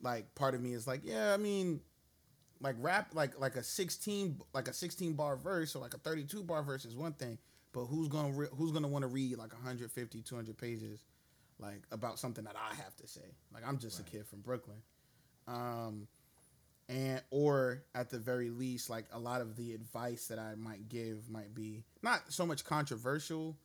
[0.02, 1.80] like part of me is like yeah i mean
[2.60, 6.42] like rap like like a 16 like a 16 bar verse or like a 32
[6.42, 7.38] bar verse is one thing
[7.72, 11.04] but who's gonna re- who's gonna want to read like 150 200 pages
[11.58, 13.34] like about something that i have to say?
[13.52, 14.78] Like i'm just a kid from brooklyn
[15.50, 16.06] um
[16.88, 20.88] and or at the very least like a lot of the advice that i might
[20.88, 23.56] give might be not so much controversial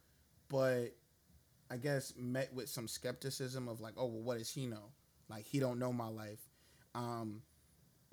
[0.50, 0.96] but
[1.70, 4.92] i guess met with some skepticism of like oh well what does he know?
[5.30, 6.40] Like he don't know my life.
[6.94, 7.42] Um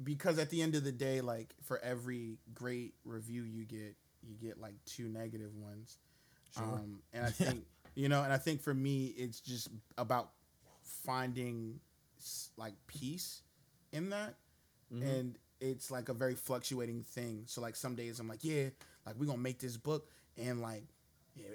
[0.02, 4.34] because at the end of the day like for every great review you get you
[4.40, 5.98] get like two negative ones.
[6.56, 7.64] Um and i think
[7.94, 9.68] you know and i think for me it's just
[9.98, 10.30] about
[11.04, 11.78] finding
[12.56, 13.42] like peace
[13.92, 14.34] in that
[14.90, 17.44] and it's like a very fluctuating thing.
[17.46, 18.68] So like some days i'm like yeah
[19.06, 20.84] like we're gonna make this book and like
[21.34, 21.46] yeah,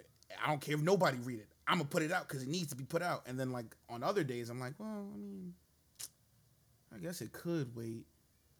[0.43, 1.47] i don't care if nobody read it.
[1.67, 3.23] I'm gonna put it out because it needs to be put out.
[3.27, 5.53] And then like on other days i'm like well i mean
[6.95, 8.05] i guess it could wait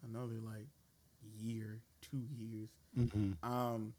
[0.08, 0.68] another like
[1.40, 2.70] year two years.
[3.44, 3.94] Um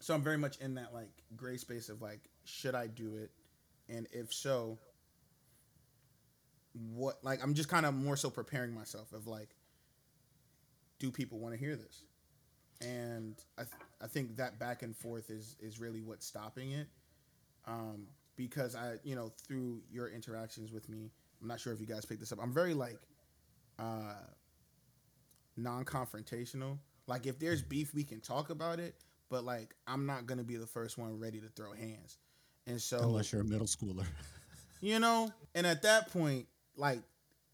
[0.00, 3.30] so i'm very much in that like gray space of like should i do it?
[3.88, 4.78] And if so
[6.94, 9.50] what like i'm just kind of more so preparing myself of like
[11.02, 12.04] do people want to hear this?
[12.80, 16.86] And I, th- I think that back and forth is is really what's stopping it.
[17.66, 21.10] Um because i you know through your interactions with me
[21.40, 22.98] i'm not sure if you guys picked this up i'm very like
[23.78, 24.14] uh
[25.58, 26.78] non-confrontational.
[27.06, 28.94] Like if there's beef we can talk about it
[29.28, 32.16] but like i'm not gonna be the first one ready to throw hands.
[32.66, 34.06] And so Unless you're a middle schooler.
[34.80, 35.30] you know?
[35.54, 36.46] And at that point
[36.76, 37.00] like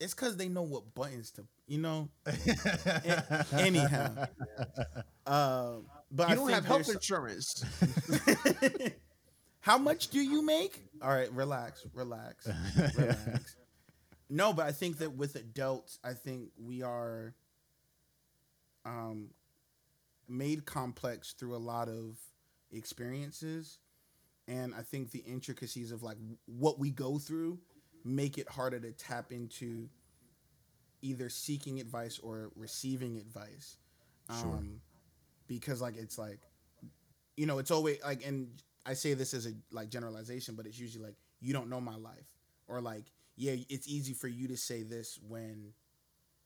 [0.01, 2.09] it's because they know what buttons to you know?
[2.27, 4.27] A- anyhow.
[5.27, 5.73] Uh,
[6.11, 7.65] but You I don't think have health insurance.
[9.61, 10.85] how much do you make?
[11.03, 12.47] All right relax relax
[12.97, 13.57] relax.
[14.31, 17.35] No but i think that with adults i think we are
[18.85, 19.29] um
[20.29, 22.19] made complex through a lot of
[22.73, 23.79] experiences.
[24.47, 26.17] And i think the intricacies of like
[26.47, 27.59] what we go through
[28.05, 29.89] make it harder to tap into
[31.03, 33.77] either seeking advice or receiving advice.
[34.29, 34.81] Um
[35.47, 36.41] because like it's like
[37.37, 38.49] you know it's always like and
[38.85, 41.97] i say this as a like generalization but it's usually like you don't know my
[41.97, 42.27] life.
[42.67, 43.05] Or like
[43.37, 45.73] yeah it's easy for you to say this when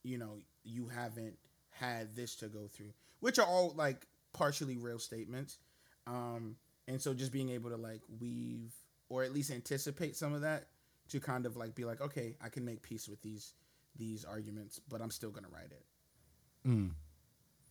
[0.05, 1.37] you know you haven't
[1.71, 5.59] had this to go through which are all like partially real statements.
[6.07, 6.57] Um
[6.89, 8.73] and so just being able to like weave
[9.09, 10.67] or at least anticipate some of that
[11.13, 13.55] to kind of like be like okay i can make peace with these
[13.97, 15.85] these arguments but i'm still gonna write it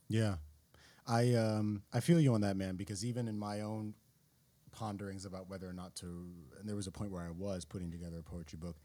[0.09, 0.35] Yeah.
[1.07, 3.95] I um I feel you on that man because even in my own
[4.71, 6.05] ponderings about whether or not to
[6.59, 8.75] and there was a point where I was putting together a poetry book.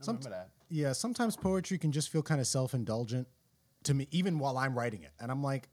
[0.00, 0.50] Some, that.
[0.68, 3.26] yeah, sometimes poetry can just feel kind of self-indulgent
[3.84, 5.12] to me even while I'm writing it.
[5.20, 5.68] And I'm like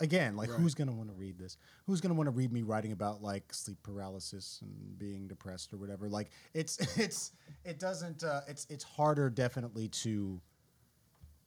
[0.00, 1.56] again, like who's going to want to read this?
[1.86, 5.72] Who's going to want to read me writing about like sleep paralysis and being depressed
[5.72, 6.08] or whatever?
[6.08, 7.32] Like it's it's
[7.64, 10.40] it doesn't uh it's it's harder definitely to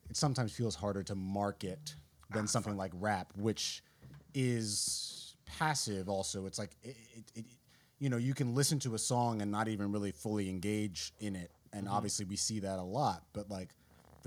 [0.09, 1.95] it sometimes feels harder to market
[2.31, 3.83] than something like rap, which
[4.33, 6.09] is passive.
[6.09, 7.45] Also, it's like it, it, it,
[7.99, 11.35] you know, you can listen to a song and not even really fully engage in
[11.35, 13.23] it, and obviously we see that a lot.
[13.33, 13.69] But like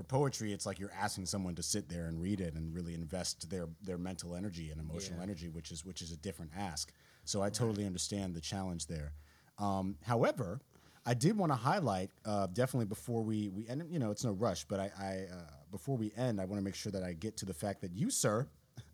[0.01, 2.93] for poetry, it's like you're asking someone to sit there and read it and really
[2.93, 6.91] invest their their mental energy and emotional energy, which is which is a different ask.
[7.23, 9.13] So I totally understand the challenge there.
[9.59, 10.59] Um, however,
[11.05, 13.83] I did want to highlight uh, definitely before we we end.
[13.89, 15.41] You know, it's no rush, but I, I uh,
[15.71, 17.91] before we end, I want to make sure that I get to the fact that
[17.93, 18.47] you, sir,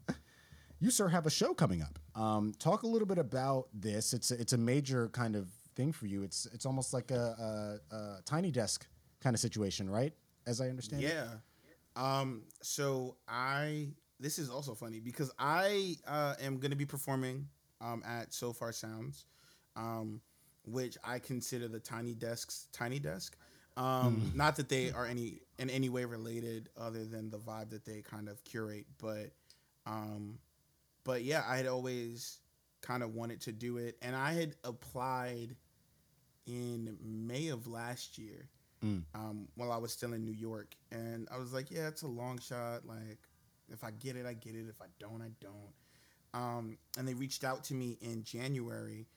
[0.80, 2.00] you sir have a show coming up.
[2.20, 4.14] Um, talk a little bit about this.
[4.14, 6.24] It's a, it's a major kind of thing for you.
[6.24, 8.86] It's it's almost like a, a, a tiny desk
[9.22, 10.14] kind of situation, right?
[10.48, 11.04] As I understand.
[11.04, 11.14] it?
[11.14, 11.28] Yeah.
[11.96, 12.44] Um.
[12.64, 13.90] So I.
[14.20, 17.48] This is also funny because I uh, am going to be performing
[17.82, 19.26] um, at Sofar Sounds,
[19.76, 20.22] um,
[20.66, 23.38] which I consider the Tiny Desk's Tiny Desk.
[23.76, 27.86] Um, Not that they are any in any way related, other than the vibe that
[27.86, 28.88] they kind of curate.
[28.98, 29.32] But,
[29.86, 30.40] um,
[31.04, 32.40] but yeah, I had always
[32.82, 35.56] kind of wanted to do it, and I had applied
[36.48, 38.50] in May of last year
[39.16, 42.08] um, while I was still in New York, and I was like, yeah, it's a
[42.08, 42.86] long shot.
[42.86, 43.20] Like,
[43.70, 44.66] if I get it, I get it.
[44.70, 45.74] If I don't, I don't.
[46.34, 49.08] Um, and they reached out to me in January,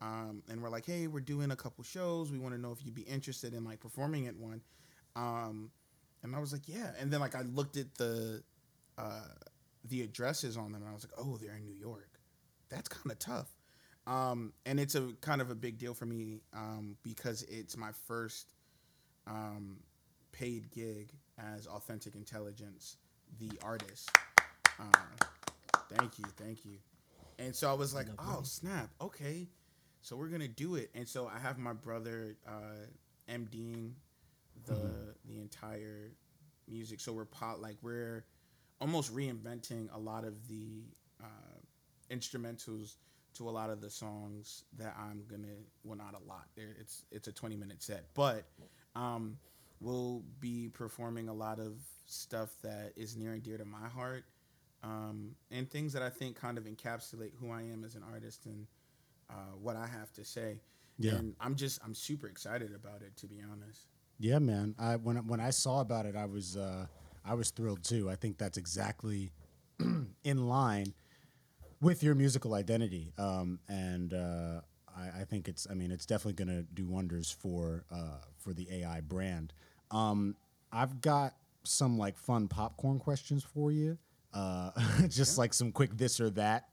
[0.00, 2.30] um, and were like, hey, we're doing a couple shows.
[2.30, 4.62] We want to know if you'd be interested in like performing at one.
[5.16, 5.70] Um,
[6.22, 6.92] and I was like, yeah.
[7.00, 8.42] And then like I looked at the
[8.96, 9.28] uh,
[9.84, 12.20] the addresses on them, and I was like, oh, they're in New York.
[12.68, 13.48] That's kind of tough.
[14.06, 17.90] Um, and it's a kind of a big deal for me um, because it's my
[18.06, 18.46] first
[19.28, 19.76] um,
[20.32, 22.96] paid gig as Authentic Intelligence
[23.38, 24.10] the artist.
[24.80, 25.26] Uh,
[25.90, 26.78] thank you, thank you.
[27.38, 29.48] And so I was like, oh snap, okay,
[30.02, 30.90] so we're gonna do it.
[30.94, 32.86] And so I have my brother uh,
[33.30, 33.92] MDing
[34.66, 36.12] the the entire
[36.66, 37.00] music.
[37.00, 38.24] So we're pot like we're
[38.80, 40.82] almost reinventing a lot of the
[41.22, 41.58] uh,
[42.10, 42.94] instrumentals
[43.34, 45.54] to a lot of the songs that I'm gonna
[45.84, 46.46] well not a lot.
[46.56, 48.46] There it's it's a 20 minute set, but
[48.98, 49.38] um,
[49.80, 51.74] we'll be performing a lot of
[52.06, 54.24] stuff that is near and dear to my heart,
[54.82, 58.46] um, and things that I think kind of encapsulate who I am as an artist
[58.46, 58.66] and
[59.30, 60.60] uh, what I have to say.
[60.98, 61.14] Yeah.
[61.14, 63.86] And I'm just I'm super excited about it to be honest.
[64.18, 64.74] Yeah, man.
[64.78, 66.86] I when when I saw about it, I was uh,
[67.24, 68.10] I was thrilled too.
[68.10, 69.30] I think that's exactly
[70.24, 70.92] in line
[71.80, 74.60] with your musical identity, um, and uh,
[74.98, 75.66] I, I think it's.
[75.70, 79.52] I mean, it's definitely going to do wonders for uh, for the AI brand.
[79.90, 80.36] Um,
[80.72, 81.34] I've got
[81.64, 83.98] some like fun popcorn questions for you.
[84.32, 84.70] Uh,
[85.08, 86.68] just like some quick this or that.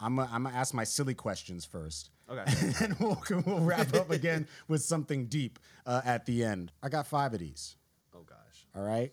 [0.00, 2.10] I'm gonna, I'm gonna ask my silly questions first.
[2.28, 2.42] Okay.
[2.60, 6.72] and then we'll, we'll wrap up again with something deep uh, at the end.
[6.82, 7.76] I got five of these.
[8.14, 8.66] Oh gosh.
[8.74, 9.12] All right.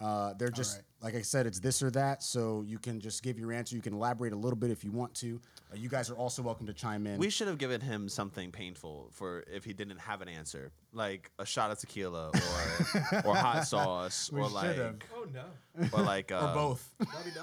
[0.00, 0.84] Uh, they're just right.
[1.02, 2.22] like I said, it's this or that.
[2.22, 3.76] So you can just give your answer.
[3.76, 5.40] You can elaborate a little bit if you want to.
[5.72, 7.18] Uh, you guys are also welcome to chime in.
[7.18, 11.30] We should have given him something painful for if he didn't have an answer, like
[11.38, 14.96] a shot of tequila or or hot sauce We or should like have.
[15.14, 15.88] Oh no.
[15.92, 16.94] or like uh, or both.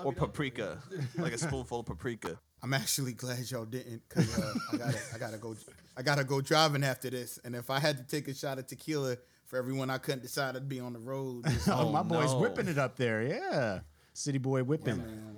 [0.04, 0.78] or paprika,
[1.18, 2.40] like a spoonful of paprika.
[2.62, 5.56] I'm actually glad y'all didn't, cause uh, I gotta, I gotta go,
[5.96, 7.40] I gotta go driving after this.
[7.46, 9.16] And if I had to take a shot of tequila
[9.46, 12.40] for everyone I couldn't decide to be on the road, oh, Oh, my boy's no.
[12.40, 13.24] whipping it up there.
[13.24, 13.80] Yeah.
[14.14, 14.98] City boy whipping.
[14.98, 15.38] man.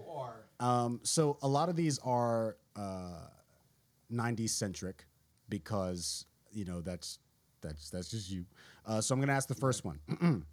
[0.62, 3.28] Um, so a lot of these are uh,
[4.14, 5.06] 90s centric
[5.50, 7.20] because you know that's
[7.62, 8.46] that's that's just you.
[8.86, 10.00] Uh, so I'm gonna ask the first one: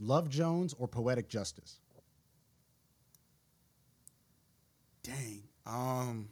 [0.00, 1.80] Love Jones or Poetic Justice?
[5.02, 5.42] dang.
[5.66, 6.28] Um,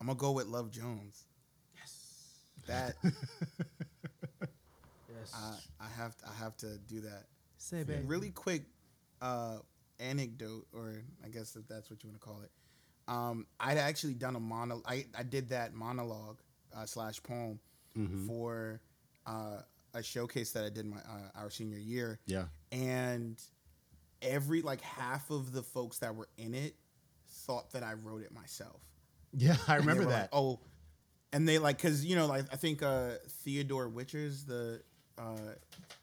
[0.00, 1.24] I'm gonna go with Love Jones.
[1.74, 2.94] Yes, that
[5.08, 5.32] Yes.
[5.34, 7.24] I, I have, to, I have to do that.
[7.58, 8.02] Say, A baby.
[8.06, 8.62] really quick
[9.20, 9.58] uh,
[9.98, 12.50] anecdote, or I guess if that's what you want to call it.
[13.08, 14.82] Um, I'd actually done a mono.
[14.86, 16.38] I, I did that monologue
[16.76, 17.58] uh, slash poem
[18.26, 18.80] for
[19.26, 19.58] uh,
[19.94, 22.44] a showcase that I did my uh, our senior year, Yeah.
[22.72, 23.40] and
[24.22, 26.74] every like half of the folks that were in it
[27.46, 28.80] thought that I wrote it myself.
[29.32, 30.20] Yeah, I remember that.
[30.22, 30.60] like, oh,
[31.32, 33.10] and they like because you know like I think uh,
[33.44, 34.82] Theodore Witchers the
[35.18, 35.54] uh,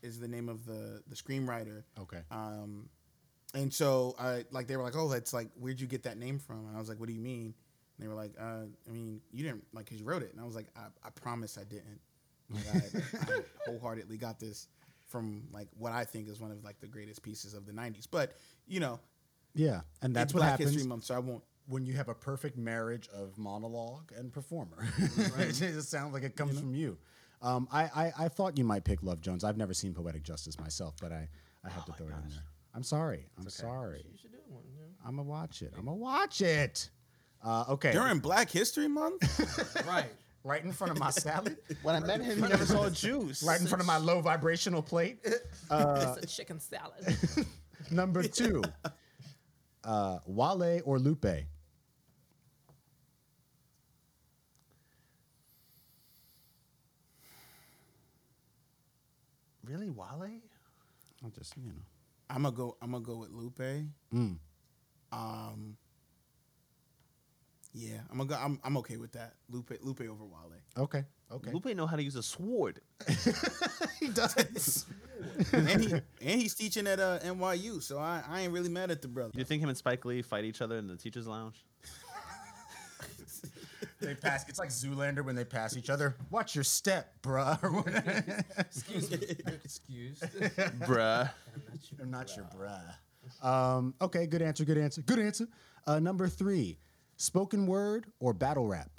[0.01, 1.83] is the name of the the screenwriter.
[1.99, 2.19] Okay.
[2.31, 2.89] Um,
[3.57, 6.37] and so I like they were like, oh, that's like where'd you get that name
[6.37, 6.67] from?
[6.67, 7.55] And I was like, what do you mean?
[7.97, 10.31] And they were like, uh, I mean, you didn't like because you wrote it.
[10.31, 11.99] And I was like, I, I promise I didn't.
[12.49, 14.67] Like, I, I wholeheartedly got this
[15.07, 18.07] from like what I think is one of like the greatest pieces of the '90s.
[18.09, 18.33] But
[18.67, 18.99] you know,
[19.55, 21.43] Yeah, and that's what Black happens History Month, so I won't.
[21.67, 24.85] when you have a perfect marriage of monologue and performer.
[25.35, 25.49] Right.
[25.49, 26.97] it just sounds like it comes from you.
[27.41, 29.43] Um, I, I I thought you might pick Love Jones.
[29.43, 31.27] I've never seen Poetic Justice myself, but I
[31.63, 32.43] I had to throw it in there.
[32.77, 33.25] I'm sorry.
[33.39, 34.05] I'm sorry.
[34.11, 34.61] You should do one.
[34.71, 34.87] You know?
[35.03, 35.73] I'm gonna watch it.
[35.75, 36.91] I'm gonna watch it.
[37.43, 37.91] Uh, okay.
[37.91, 39.23] During Black History Month,
[39.87, 40.05] Right.
[40.43, 41.57] right in front of my salad.
[41.81, 43.41] When I met him, he never saw juice.
[43.41, 45.17] right in front of my low vibrational plate.
[45.71, 47.17] Uh, it's a chicken salad.
[47.89, 48.61] number two.
[49.83, 51.25] Uh, Wale or Lupe?
[59.63, 60.41] Really, Wale?
[61.23, 61.81] I'll just you know.
[62.29, 62.77] I'm gonna go.
[62.81, 63.87] I'm gonna go with Lupe.
[64.13, 64.37] Mm.
[65.11, 65.77] Um.
[67.73, 68.35] Yeah, I'm gonna go.
[68.35, 69.33] I'm, I'm okay with that.
[69.49, 70.51] Lupe Lupe over Wale.
[70.77, 71.03] Okay.
[71.31, 71.51] Okay.
[71.51, 72.81] Lupe know how to use a sword.
[73.99, 74.85] he does.
[75.51, 79.01] and he and he's teaching at uh, NYU, so I, I ain't really mad at
[79.01, 79.31] the brother.
[79.35, 81.63] You think him and Spike Lee fight each other in the teachers' lounge?
[83.99, 84.47] They pass.
[84.47, 86.15] It's like Zoolander when they pass each other.
[86.29, 87.61] Watch your step, bruh.
[87.63, 88.43] or whatever.
[88.59, 89.17] Excuse me.
[89.87, 90.11] You're.
[90.85, 91.29] Bruh.
[92.01, 93.45] I'm not your bruh.
[93.45, 94.63] Um, okay, good answer.
[94.65, 95.01] Good answer.
[95.01, 95.47] Good answer.
[95.85, 96.77] Uh, number three,
[97.17, 98.91] spoken word or battle rap.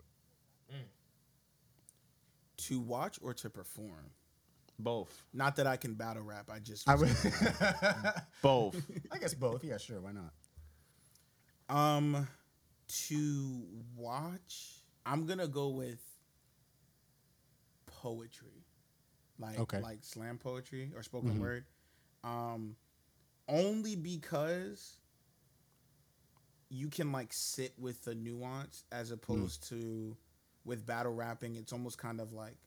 [2.56, 4.10] to watch or to perform.
[4.80, 5.24] Both.
[5.32, 6.50] Not that I can battle rap.
[6.52, 7.08] I just I would.
[8.42, 8.84] Both.
[9.10, 9.64] I guess both.
[9.64, 10.00] Yeah, sure.
[10.00, 10.32] Why not?
[11.68, 12.26] um
[13.06, 13.62] to
[13.96, 14.77] watch.
[15.08, 16.00] I'm gonna go with
[17.86, 18.64] poetry,
[19.38, 19.80] like Okay.
[19.80, 21.64] like slam poetry or spoken word.
[22.24, 22.76] Um,
[23.48, 24.98] only because
[26.68, 30.16] you can like sit with the nuance as opposed to
[30.64, 31.56] with battle rapping.
[31.56, 32.58] It's almost kind of like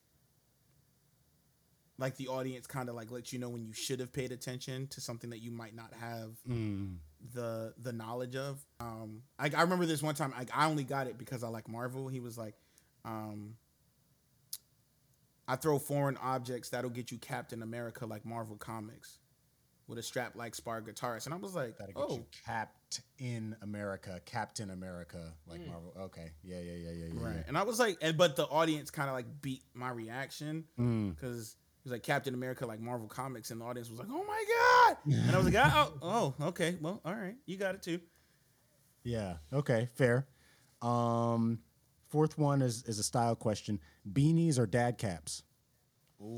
[1.98, 4.88] like the audience kind of like lets you know when you should have paid attention
[4.88, 6.96] to something that you might not have Mm.
[7.34, 8.64] The the knowledge of.
[8.80, 10.32] Um, I, I remember this one time.
[10.36, 12.08] I, I only got it because I like Marvel.
[12.08, 12.54] He was like,
[13.04, 13.54] um,
[15.48, 19.18] "I throw foreign objects that'll get you Captain America like Marvel Comics,
[19.86, 23.00] with a strap like Spar guitarist." And I was like, That'll get "Oh, you capped
[23.18, 25.94] in America, Captain America, like Marvel.
[25.98, 27.24] Okay, yeah, yeah, yeah, yeah, yeah.
[27.24, 30.64] right." And I was like, and but the audience kind of like beat my reaction
[30.78, 31.14] Mm.
[31.14, 31.56] because.
[31.82, 34.44] He was like Captain America, like Marvel Comics, and the audience was like, "Oh my
[34.48, 35.92] god!" And I was like, "Oh,
[36.40, 37.98] oh, okay, well, all right, you got it too."
[39.02, 39.38] Yeah.
[39.52, 39.88] Okay.
[39.94, 40.28] Fair.
[40.80, 41.58] Um,
[42.08, 43.80] fourth one is is a style question:
[44.10, 45.42] beanies or dad caps?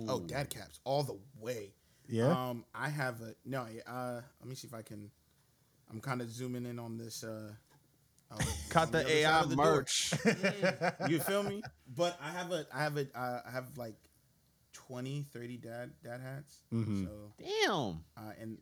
[0.08, 1.74] Oh, dad caps all the way.
[2.08, 2.30] Yeah.
[2.30, 3.66] Um, I have a no.
[3.86, 5.10] Uh, let me see if I can.
[5.90, 7.22] I'm kind of zooming in on this.
[7.22, 7.50] Uh,
[8.30, 8.38] uh,
[8.70, 9.74] Caught on the AI of the door.
[9.76, 10.14] merch.
[11.08, 11.62] You feel me?
[11.94, 12.66] But I have a.
[12.72, 13.06] I have a.
[13.14, 13.96] Uh, I have like
[14.74, 16.60] 20, 30 dad dad hats.
[16.72, 17.04] Mhm.
[17.06, 18.04] So Damn.
[18.16, 18.58] uh, and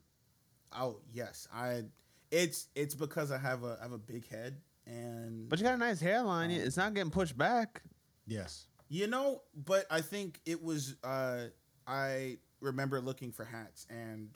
[0.78, 1.82] oh yes, I.
[2.30, 4.56] It's it's because I have a I have a big head
[4.86, 6.50] and But you got a nice hairline.
[6.50, 7.82] It's not getting pushed back.
[8.26, 8.66] yes.
[8.88, 10.96] You know, but I think it was.
[11.02, 11.46] Uh,
[11.86, 14.28] I remember looking for hats and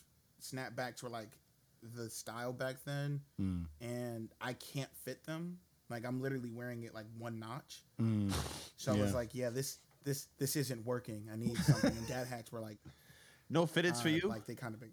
[0.43, 1.29] snapbacks were like
[1.95, 3.66] the style back then, Mm.
[3.81, 5.59] and I can't fit them.
[5.89, 7.83] Like I'm literally wearing it like one notch.
[8.01, 8.33] Mm.
[8.77, 11.29] So I was like, yeah, this this this isn't working.
[11.31, 11.91] I need something.
[11.95, 12.79] and dad hats were like,
[13.51, 14.21] No fitteds for uh, you.
[14.29, 14.93] Like they kind of big.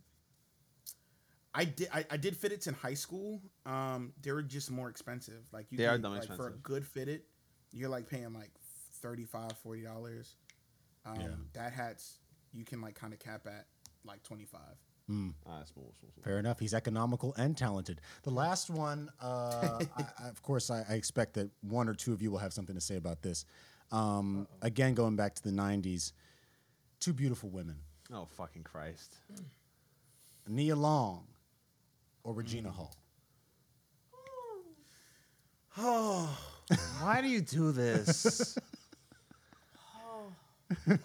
[1.55, 3.41] I did I, I did fitteds in high school.
[3.65, 5.43] Um, they were just more expensive.
[5.53, 7.21] Like you They are can, dumb like for a good fitted,
[7.71, 8.51] you're like paying like
[9.01, 10.35] 35 40 dollars.
[11.05, 11.27] Um, Yeah.
[11.53, 12.17] dad hats
[12.51, 13.67] you can like kind of cap at
[14.05, 14.59] like 25.
[15.09, 15.33] Mm.
[15.45, 15.63] Ah.
[16.23, 16.59] Fair enough.
[16.59, 17.99] He's economical and talented.
[18.23, 22.13] The last one, uh, I, I, of course, I, I expect that one or two
[22.13, 23.45] of you will have something to say about this.
[23.93, 26.11] Um, again, going back to the '90s,
[26.99, 27.77] two beautiful women,
[28.11, 29.17] Oh fucking Christ.
[30.47, 31.25] Nia Long
[32.23, 32.95] or Regina Hall.
[35.77, 36.37] Oh,
[37.01, 38.57] Why do you do this?
[40.87, 40.99] It's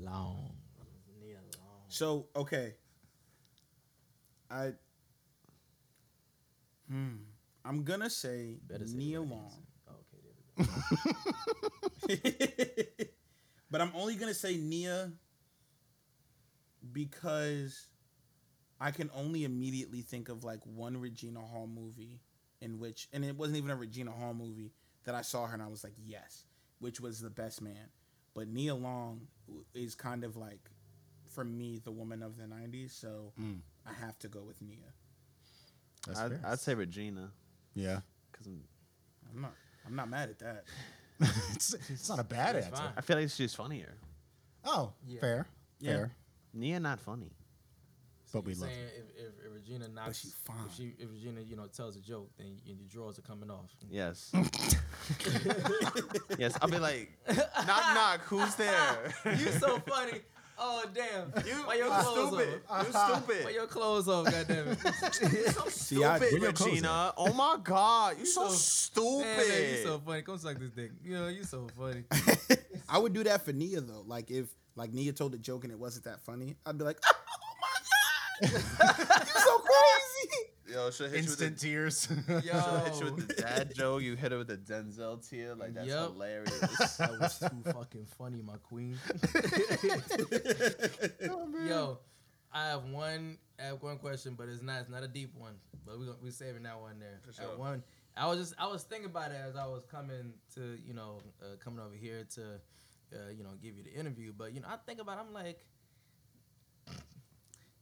[0.00, 0.52] long.
[1.20, 1.82] Nia Long.
[1.88, 2.74] so okay.
[4.50, 4.72] I
[6.88, 7.16] hmm.
[7.64, 9.40] I'm gonna say Better say Nia Evan Long.
[9.40, 9.62] Hansen.
[9.88, 10.47] Okay, there we go.
[13.70, 15.12] but I'm only gonna say Nia
[16.92, 17.86] because
[18.80, 22.20] I can only immediately think of like one Regina Hall movie
[22.60, 24.72] in which, and it wasn't even a Regina Hall movie
[25.04, 26.44] that I saw her and I was like, yes,
[26.80, 27.88] which was The Best Man.
[28.34, 29.26] But Nia Long
[29.74, 30.70] is kind of like,
[31.28, 33.60] for me, the woman of the '90s, so Mm.
[33.86, 34.92] I have to go with Nia.
[36.06, 36.44] That's I'd.
[36.44, 37.30] I'd say Regina
[37.74, 38.00] yeah,
[38.30, 38.62] because I'm.
[39.34, 39.52] I'm not,
[39.88, 40.64] I'm not mad at that.
[41.54, 42.82] it's, it's not a bad That's answer.
[42.82, 42.92] fine.
[42.96, 43.94] I feel like she's funnier.
[44.64, 45.20] Oh, Yeah.
[45.20, 45.46] fair,
[45.80, 45.92] Yeah.
[45.92, 46.12] fair.
[46.54, 47.30] Nia not funny.
[48.30, 50.56] But So we you're love saying if, if, if Regina knocks, she fine.
[50.68, 53.50] if she if Regina you know tells a joke, then y- your drawers are coming
[53.50, 53.70] off.
[53.90, 54.30] Yes.
[56.38, 56.56] yes.
[56.60, 57.10] I'll be like,
[57.66, 58.20] knock knock.
[58.26, 58.98] Who's there?
[59.24, 60.20] you so funny.
[60.60, 61.32] Oh damn!
[61.46, 62.60] You, Why your clothes stupid.
[62.68, 62.86] off?
[62.88, 63.20] You uh-huh.
[63.20, 63.54] Why stupid.
[63.54, 64.24] your clothes off?
[64.24, 64.78] Goddamn it!
[65.70, 67.12] See, I, Stupid, Where your clothes Regina.
[67.16, 69.20] Oh my God, you so, so- stupid.
[69.26, 70.22] Man, man, you so funny.
[70.22, 70.90] Come suck this dick.
[71.04, 72.04] You know you so funny.
[72.88, 74.02] I would do that for Nia though.
[74.06, 76.98] Like if like Nia told a joke and it wasn't that funny, I'd be like,
[77.06, 77.12] "Oh
[78.42, 82.08] my god, you're so crazy!" Yo, should hit Instant you tears.
[82.08, 84.02] with the, Yo, should hit you with the dad joke.
[84.02, 85.54] You hit her with the Denzel tear.
[85.54, 86.12] Like that's Yup.
[86.12, 86.58] hilarious.
[86.98, 88.98] that was too fucking funny, my queen.
[91.66, 91.98] Yo,
[92.52, 93.38] I have one.
[93.58, 94.80] I have one question, but it's not.
[94.80, 95.54] It's not a deep one.
[95.86, 97.20] But we gon- we saving that one there.
[97.22, 97.58] For I have sure.
[97.58, 97.82] one.
[98.16, 98.54] I was just.
[98.58, 101.94] I was thinking about it as I was coming to you know uh, coming over
[101.94, 102.42] here to
[103.14, 104.32] uh, you know give you the interview.
[104.36, 105.18] But you know I think about.
[105.18, 105.64] It, I'm like.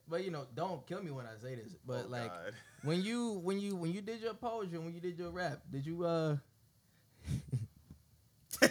[0.08, 1.74] But you know, don't kill me when I say this.
[1.86, 2.52] But Oh, like God.
[2.82, 5.84] when you when you when you did your poetry, when you did your rap, did
[5.86, 6.36] you uh
[8.62, 8.68] I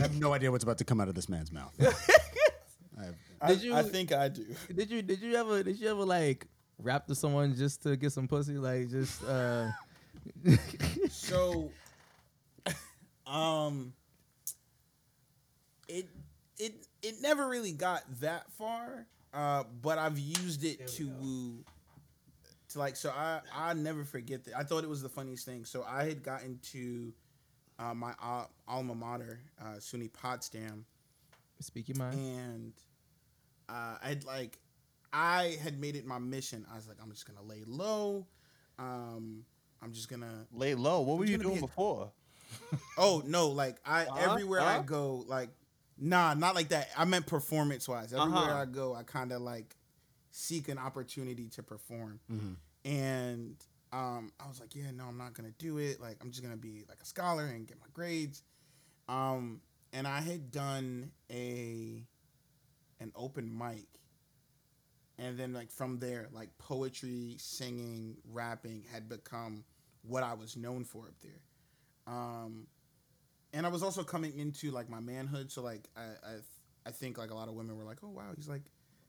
[0.00, 1.72] have no idea what's about to come out of this man's mouth.
[1.80, 3.14] I have,
[3.48, 4.44] Did you- I think I do.
[4.74, 6.46] Did you did you ever did you ever like
[6.78, 8.58] rap to someone just to get some pussy?
[8.58, 9.68] Like just uh
[11.10, 11.70] So,
[13.26, 13.92] um,
[15.88, 16.08] it
[16.58, 21.64] it it never really got that far, uh, but I've used it to
[22.70, 22.96] to like.
[22.96, 24.54] So I I never forget that.
[24.56, 25.64] I thought it was the funniest thing.
[25.64, 27.12] So I had gotten to
[27.78, 30.84] uh, my al- alma mater, uh, SUNY Potsdam,
[31.60, 32.14] speak your mind.
[32.18, 32.72] and
[33.68, 34.58] uh, I'd like
[35.12, 36.66] I had made it my mission.
[36.72, 38.26] I was like, I'm just gonna lay low.
[38.78, 39.44] Um,
[39.82, 41.00] I'm just gonna Lay low.
[41.00, 42.12] What were You're you gonna be doing a- before?
[42.98, 45.48] Oh no, like I Uh-huh, everywhere I go, like
[46.04, 46.88] Nah, not like that.
[46.96, 48.12] I meant performance wise.
[48.12, 48.62] Everywhere Uh-huh.
[48.62, 49.76] I go, I kind of like
[50.32, 52.18] seek an opportunity to perform.
[52.30, 52.52] Mm-hmm.
[52.90, 53.56] And
[53.92, 56.00] um, I was like, yeah, no, I'm not gonna do it.
[56.00, 58.42] Like, I'm just gonna be like a scholar and get my grades.
[59.08, 59.60] Um,
[59.92, 62.02] and I had done a
[62.98, 63.86] an open mic,
[65.18, 69.64] and then like from there, like poetry, singing, rapping had become
[70.02, 71.42] what I was known for up there.
[72.06, 72.66] Um,
[73.52, 76.34] and I was also coming into like my manhood, so like I I,
[76.86, 78.62] I think like a lot of women were like, oh wow, he's like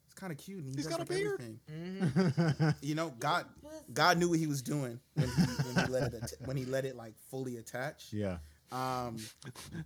[0.06, 1.42] he's kind of cute and he He's does got a like beard.
[1.42, 2.76] everything.
[2.82, 3.46] You know, God
[3.94, 5.42] God knew what he was doing when he,
[5.74, 8.12] when he let it att- when he let it like fully attach.
[8.12, 8.38] yeah.
[8.72, 9.18] Um,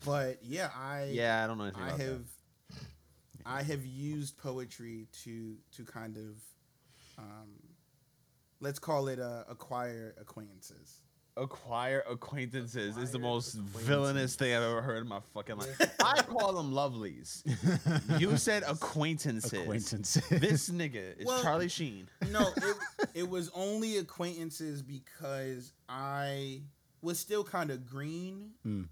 [0.05, 2.21] but yeah, I Yeah, I don't know anything I about have
[3.45, 6.37] I have used poetry to to kind of
[7.17, 7.49] um,
[8.59, 11.01] let's call it uh, acquire acquaintances.
[11.37, 11.43] That.
[11.43, 15.95] Acquire acquaintances is the most villainous thing I've ever heard in my fucking life.
[16.03, 17.43] I call them lovelies.
[18.19, 19.53] You said acquaintances.
[19.53, 20.27] Acquaintances.
[20.29, 22.07] This nigga is Well- Charlie Sheen.
[22.31, 22.75] No, it,
[23.13, 26.61] it was only acquaintances because I
[27.01, 28.51] was still kind of green.
[28.65, 28.87] Mm.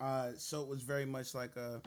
[0.00, 1.80] Uh, so it was very much like a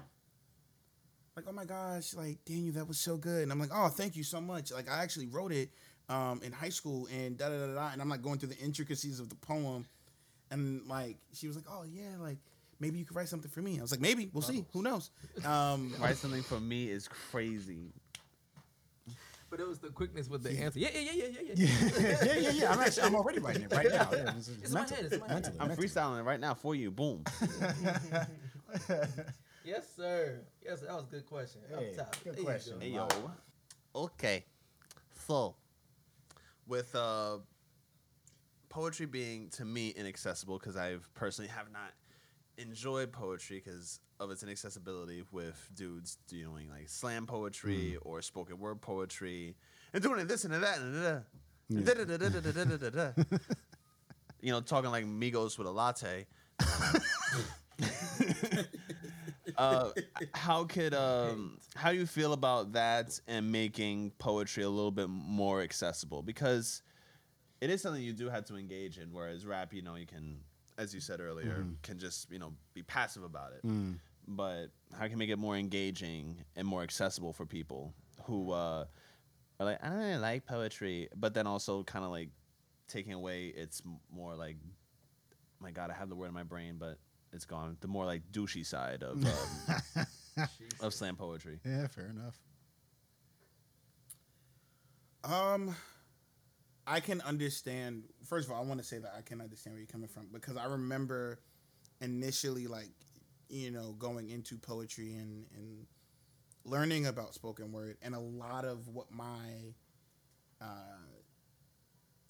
[1.36, 4.16] like oh my gosh, like Daniel, that was so good, and I'm like oh thank
[4.16, 4.72] you so much.
[4.72, 5.70] Like I actually wrote it
[6.10, 8.58] um, in high school and da da da da, and I'm like going through the
[8.58, 9.86] intricacies of the poem,
[10.52, 12.38] and like she was like oh yeah, like
[12.80, 13.78] maybe you could write something for me.
[13.78, 15.12] I was like maybe we'll see, who knows.
[15.46, 17.92] Um, Write something for me is crazy.
[19.52, 20.78] But it was the quickness with the answer.
[20.78, 21.54] Yeah, yeah, yeah, yeah, yeah, yeah.
[21.56, 22.72] yeah, yeah, yeah, yeah.
[22.72, 24.08] I'm actually, I'm already writing it right now.
[24.12, 25.34] Yeah, this is It's in my head, it's in my head.
[25.34, 25.88] mentally, I'm mentally.
[25.88, 26.92] freestyling right now for you.
[26.92, 27.24] Boom.
[29.66, 30.42] Yes, sir.
[30.64, 31.62] Yes, that was a good question.
[31.70, 32.16] Hey, Up top.
[32.24, 32.74] good There you question.
[32.74, 32.80] go.
[32.80, 33.08] Hey yo.
[33.96, 34.46] Okay.
[35.28, 35.56] So,
[36.70, 37.38] with uh,
[38.70, 41.92] poetry being to me inaccessible because I personally have not
[42.58, 47.98] enjoyed poetry because of its inaccessibility with dudes doing like slam poetry mm.
[48.02, 49.56] or spoken word poetry
[49.94, 51.20] and doing it this and that and da
[51.70, 51.80] yeah.
[54.42, 56.26] you know talking like Migos with a latte.
[59.60, 59.92] uh,
[60.34, 65.10] how could um how do you feel about that and making poetry a little bit
[65.10, 66.22] more accessible?
[66.22, 66.82] Because
[67.62, 70.40] it is something you do have to engage in whereas rap you know you can
[70.78, 73.60] as you said earlier can just you know be passive about it.
[74.28, 77.94] But how can you make it more engaging and more accessible for people
[78.26, 78.86] who uh
[79.60, 82.30] are like i don't really like poetry but then also kind of like
[82.88, 83.82] taking away its
[84.12, 84.56] more like
[85.60, 86.98] my god i have the word in my brain but
[87.34, 90.08] it's gone the more like douchey side of um,
[90.82, 91.60] of slam poetry.
[91.66, 92.40] Yeah, fair enough.
[95.24, 95.76] Um,
[96.88, 98.04] I can understand.
[98.26, 100.28] First of all, I want to say that I can understand where you're coming from
[100.32, 101.40] because I remember
[102.02, 102.90] initially, like,
[103.50, 105.86] you know, going into poetry and and
[106.66, 109.74] learning about spoken word, and a lot of what my
[110.62, 111.06] uh,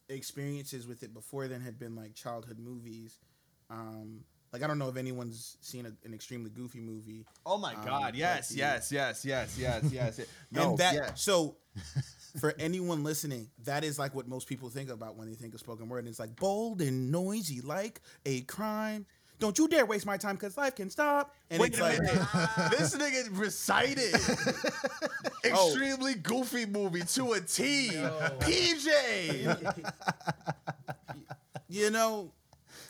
[0.10, 3.20] experiences with it before then had been like childhood movies.
[3.70, 4.22] Um,
[4.52, 7.26] like I don't know if anyone's seen a, an extremely goofy movie.
[7.46, 8.16] Oh my Um, god!
[8.16, 10.18] Yes, but yes, yes, yes, yes, yes.
[10.20, 10.28] yes.
[10.52, 11.14] No, and that yeah.
[11.14, 11.58] so
[12.40, 15.60] for anyone listening, that is like what most people think about when they think of
[15.60, 16.00] spoken word.
[16.00, 19.06] And it's like bold and noisy, like a crime.
[19.40, 21.34] Don't you dare waste my time because life can stop.
[21.50, 22.22] And Wait it's a like minute.
[22.78, 24.14] this nigga recited
[25.46, 27.92] extremely goofy movie to a T.
[28.40, 29.94] PJ.
[31.70, 32.34] you know,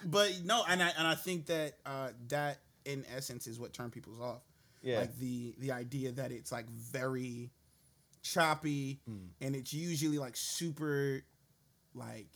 [0.05, 3.91] but no, and I and I think that uh, that in essence is what turned
[3.91, 4.41] people's off.
[4.81, 4.99] Yeah.
[4.99, 7.51] Like the the idea that it's like very
[8.21, 8.99] choppy
[9.41, 11.21] and it's usually like super
[11.93, 12.27] like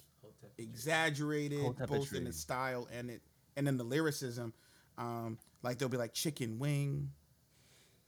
[0.58, 3.22] exaggerated both in the style and it
[3.56, 4.54] and in the lyricism.
[4.98, 7.12] Um, like they'll be like chicken wing,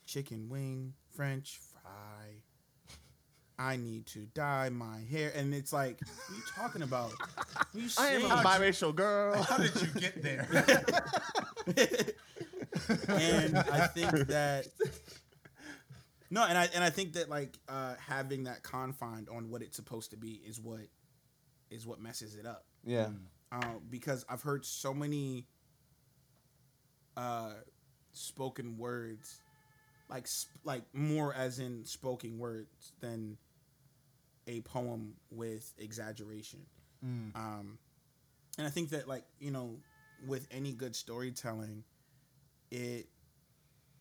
[0.06, 1.75] chicken wing, French fry.
[3.58, 7.14] I need to dye my hair, and it's like, what are you talking about?
[7.74, 9.42] You I am a biracial girl.
[9.42, 10.48] How did you get there?
[13.08, 14.68] and I think that
[16.30, 19.76] no, and I and I think that like uh, having that confined on what it's
[19.76, 20.82] supposed to be is what
[21.70, 22.66] is what messes it up.
[22.84, 23.10] Yeah.
[23.52, 25.48] Uh, because I've heard so many
[27.16, 27.54] uh,
[28.12, 29.40] spoken words,
[30.10, 33.38] like sp- like more as in spoken words than
[34.48, 36.60] a poem with exaggeration.
[37.36, 37.78] Um,
[38.58, 39.78] and I think that like you know,
[40.28, 41.84] with any good storytelling,
[42.72, 43.08] it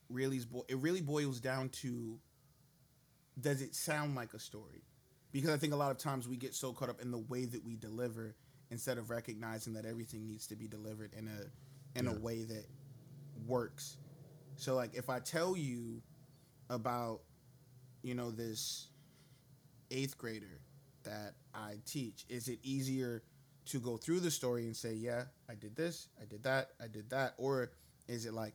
[0.09, 2.19] really is bo- it really boils down to
[3.41, 4.85] does it sound like a story?
[5.33, 7.45] Because I think a lot of times we get so caught up in the way
[7.47, 8.37] that we deliver
[8.71, 12.65] instead of recognizing that everything needs to be delivered in a in a way that
[13.47, 13.97] works
[14.57, 16.01] So like if I tell you
[16.71, 17.21] about
[18.03, 18.89] you know this
[19.95, 20.61] eighth grader
[21.05, 23.23] that I teach, is it easier
[23.67, 26.89] to go through the story and say, yeah, I did this, I did that, I
[26.89, 27.71] did that, or
[28.09, 28.55] is it like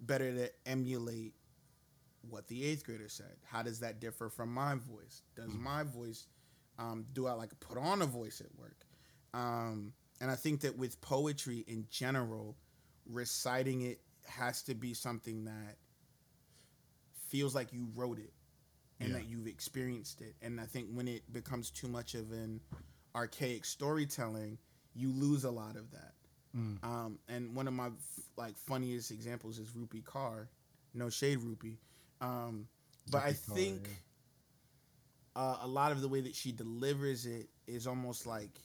[0.00, 1.34] better to emulate
[2.28, 3.36] what the eighth grader said?
[3.44, 5.22] How does that differ from my voice?
[5.36, 6.26] Does my voice
[6.78, 8.84] um, do I like put on a voice at work?
[9.32, 12.56] Um, and I think that with poetry in general,
[13.06, 15.76] reciting it has to be something that
[17.28, 18.32] feels like you wrote it
[19.00, 19.16] and Yeah.
[19.18, 20.34] that you've experienced it.
[20.42, 22.60] And I think when it becomes too much of an
[23.14, 24.58] archaic storytelling,
[24.94, 26.14] you lose a lot of that.
[26.84, 30.46] Um, and one of my f- like funniest examples is Rupi Kaur.
[30.94, 31.78] No shade, Rupi.
[32.20, 32.68] Um,
[33.10, 33.88] but I Rupi Kaur, think
[35.34, 38.60] uh, a lot of the way that she delivers it is almost like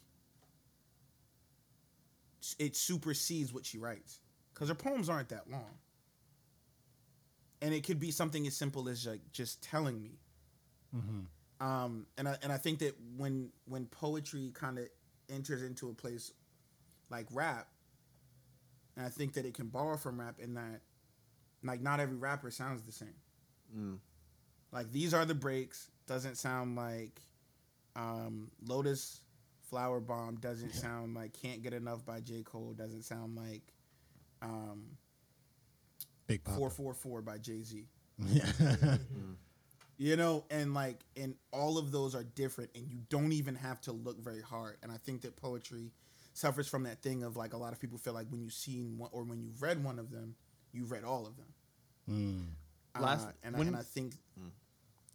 [2.58, 4.20] it supersedes what she writes
[4.54, 5.66] because her poems aren't that long
[7.62, 10.20] and it could be something as simple as like just telling me.
[11.62, 14.86] Um and i and i think that when when poetry kind of
[15.30, 16.32] enters into a place
[17.10, 17.68] like rap
[18.96, 20.82] and i think that it can borrow from rap in that
[21.64, 23.14] like not every rapper sounds the same.
[23.78, 24.00] Mm.
[24.72, 27.22] like these are the breaks doesn't sound like
[27.96, 29.22] um lotus
[29.70, 32.42] flower bomb doesn't sound like can't get enough by j.
[32.42, 33.62] Cole doesn't sound like
[34.42, 34.98] um
[36.30, 36.60] Big Poppa.
[36.60, 37.86] 4:44 by jay-z
[38.20, 38.46] Yeah.
[39.98, 43.82] you know and like and all of those are different and you don't even have
[43.82, 45.92] to look very hard and i think that poetry
[46.34, 48.98] suffers from that thing of like a lot of people feel like when you've seen
[48.98, 50.36] one or when you've read one of them
[50.72, 51.48] you've read all of them
[52.10, 52.46] Mm.
[53.00, 54.14] Last- uh, and, I, when- and i think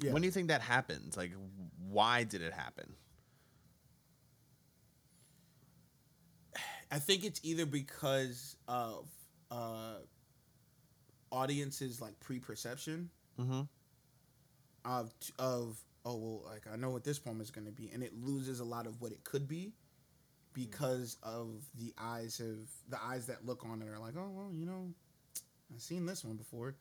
[0.00, 0.12] Yeah.
[0.12, 1.16] When do you think that happened?
[1.16, 1.30] Like,
[1.88, 2.94] why did it happen?
[6.90, 9.06] I think it's either because of
[9.50, 9.94] uh,
[11.34, 13.10] audiences like pre-perception
[13.40, 13.62] Mm-hmm.
[14.84, 18.02] of of oh well like I know what this poem is going to be and
[18.02, 19.72] it loses a lot of what it could be
[20.52, 22.58] because of the eyes of
[22.88, 24.88] the eyes that look on it are like oh well you know
[25.74, 26.76] I've seen this one before.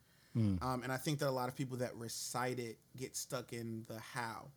[0.61, 3.85] Um, and I think that a lot of people that recite it get stuck in
[3.87, 4.49] the how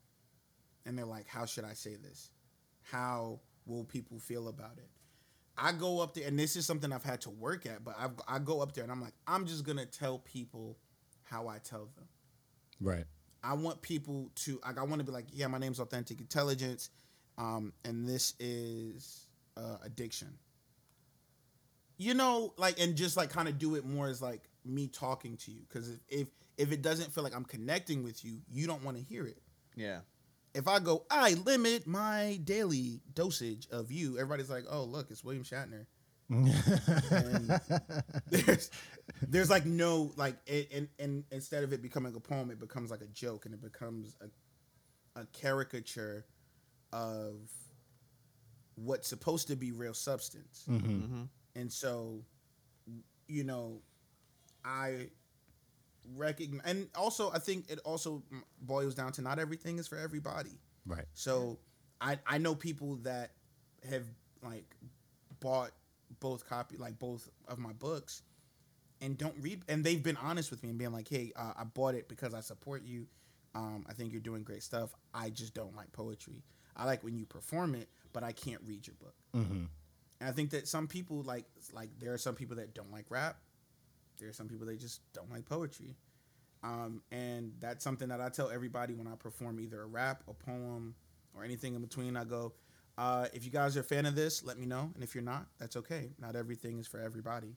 [0.85, 2.31] and they're like how should I say this?
[2.83, 4.89] How will people feel about it
[5.59, 8.13] I go up there and this is something I've had to work at but I've,
[8.29, 10.77] I go up there and I'm like I'm just gonna tell people
[11.25, 12.07] how I tell them
[12.81, 13.05] Right.
[13.43, 16.91] I want people to like I want to be like, yeah, my name's Authentic Intelligence,
[17.39, 20.37] um, and this is uh, addiction.
[21.99, 25.37] You know, like and just like kind of do it more as like me talking
[25.39, 26.27] to you because if, if
[26.59, 29.39] if it doesn't feel like I'm connecting with you, you don't want to hear it.
[29.77, 30.01] Yeah.
[30.57, 34.19] If I go, I limit my daily dosage of you.
[34.19, 35.87] Everybody's like, oh look, it's William Shatner.
[36.29, 37.61] and
[38.31, 38.71] there's
[39.29, 42.91] there's like no like it, and and instead of it becoming a poem it becomes
[42.91, 46.27] like a joke and it becomes a a caricature
[46.93, 47.37] of
[48.75, 51.23] what's supposed to be real substance Mm-hmm.
[51.55, 52.25] and so
[53.29, 53.81] you know
[54.65, 55.09] i
[56.15, 58.23] recognize and also i think it also
[58.63, 61.05] boils down to not everything is for everybody right.
[61.15, 61.59] so
[62.01, 63.33] I I know people that
[63.89, 64.05] have
[64.43, 64.75] like
[65.41, 65.73] bought
[66.21, 68.23] both copy like both of my books
[69.01, 71.65] and don't read and they've been honest with me and being like, "Hey, uh, I
[71.65, 73.07] bought it because I support you.
[73.55, 74.95] Um, I think you're doing great stuff.
[75.15, 76.43] I just don't like poetry.
[76.77, 79.65] I like when you perform it, but I can't read your book." Mm-hmm.
[80.21, 83.07] And I think that some people like like there are some people that don't like
[83.11, 83.39] rap.
[84.19, 85.97] There are some people that just don't like poetry.
[86.63, 90.35] Um, and that's something that I tell everybody when I perform either a rap, a
[90.35, 90.95] poem,
[91.35, 92.17] or anything in between.
[92.17, 92.55] I go,
[92.99, 94.91] uh, if you guys are a fan of this, let me know.
[94.95, 96.11] And if you're not, that's okay.
[96.19, 97.57] Not everything is for everybody.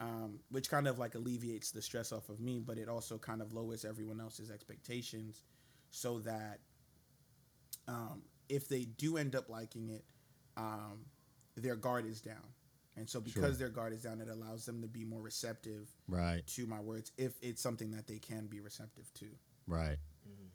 [0.00, 3.40] Um, which kind of like alleviates the stress off of me, but it also kind
[3.40, 5.44] of lowers everyone else's expectations
[5.90, 6.58] so that
[7.86, 10.04] um, if they do end up liking it,
[10.56, 11.04] um,
[11.56, 12.42] their guard is down.
[12.96, 13.66] And so because Sure.
[13.66, 16.46] their guard is down, it allows them to be more receptive Right.
[16.48, 19.30] to my words if it's something that they can be receptive to.
[19.66, 19.98] Right.
[20.28, 20.48] Mm-hmm.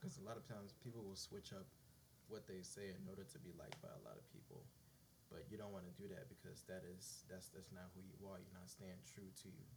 [0.00, 1.66] Because a lot of times people will switch up
[2.28, 4.64] what they say in order to be liked by a lot of people,
[5.28, 8.26] but you don't want to do that because that is that's that's not who you
[8.26, 8.40] are.
[8.40, 9.68] You're not staying true to you,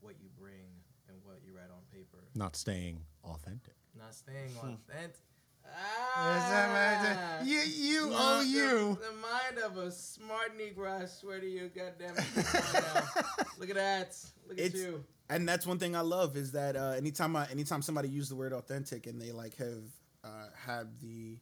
[0.00, 0.68] what you bring
[1.08, 2.20] and what you write on paper.
[2.34, 3.74] Not staying authentic.
[3.96, 4.76] Not staying hmm.
[4.76, 5.20] authentic.
[5.66, 8.98] Ah, you, you, Not the- you.
[9.00, 12.24] The mind of a smart Negro, I swear to you, goddamn it.
[13.58, 14.16] Look at that.
[14.48, 15.04] Look at you.
[15.28, 18.36] And that's one thing I love is that uh, anytime I anytime somebody use the
[18.36, 19.84] word authentic and they like have
[20.22, 21.38] uh, had the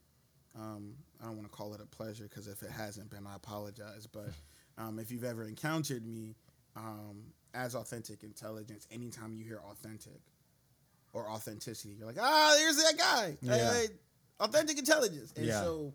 [0.57, 3.35] um, I don't want to call it a pleasure because if it hasn't been, I
[3.35, 4.07] apologize.
[4.07, 4.31] But
[4.79, 6.37] um, if you've ever encountered me
[6.77, 7.25] um,
[7.55, 8.87] as authentic intelligence.
[8.91, 10.21] Anytime you hear authentic
[11.13, 13.37] or authenticity, you're like, ah, there's that guy.
[13.43, 13.55] Yeah.
[13.55, 13.81] Uh,
[14.43, 15.33] authentic intelligence.
[15.37, 15.63] And Yeah.
[15.63, 15.93] so,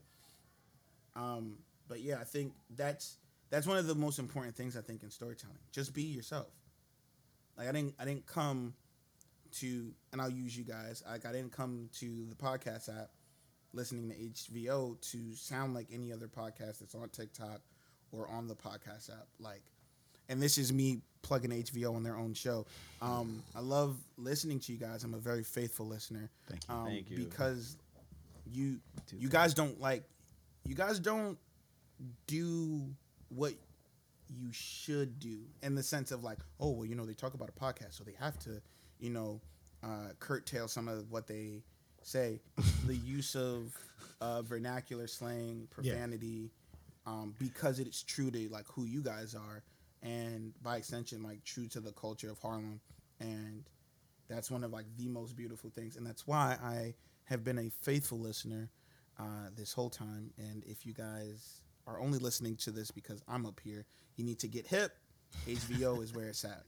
[1.16, 1.58] um,
[1.88, 3.18] but yeah, I think that's
[3.50, 5.58] that's one of the most important things I think in storytelling.
[5.72, 6.48] Just be yourself.
[7.58, 8.74] Like I didn't I didn't come
[9.60, 11.04] to and I'll use you guys.
[11.10, 13.10] Like I didn't come to the podcast app
[13.74, 17.62] listening to HVO to sound like any other podcast that's on TikTok
[18.12, 19.28] or on the podcast app.
[19.40, 19.62] Like
[20.30, 22.66] and this is me plugging HVO on their own show.
[23.02, 25.04] Um, I love listening to you guys.
[25.06, 26.30] I'm a very faithful listener.
[26.50, 26.74] Thank you.
[26.76, 27.18] Um, Thank you.
[27.18, 27.78] Because
[28.54, 28.80] you
[29.18, 30.04] you guys don't like
[30.66, 31.38] you guys don't
[32.28, 32.82] do
[33.30, 33.54] what
[34.30, 37.50] you should do in the sense of like, oh well, you know, they talk about
[37.50, 38.62] a podcast, so they have to,
[39.00, 39.42] you know,
[39.84, 41.64] uh, curtail some of what they
[42.02, 42.42] say.
[42.86, 43.74] the use of
[44.22, 46.52] uh, vernacular slang, profanity,
[47.06, 49.64] um, because it is true to like who you guys are,
[50.04, 52.80] and by extension, like true to the culture of Harlem,
[53.20, 53.64] and
[54.28, 56.94] that's one of like the most beautiful things, and that's why I
[57.28, 58.70] have been a faithful listener
[59.20, 60.32] uh, this whole time.
[60.38, 63.86] And if you guys are only listening to this because I'm up here,
[64.16, 64.94] you need to get hip.
[65.48, 66.64] HVO is where it's at.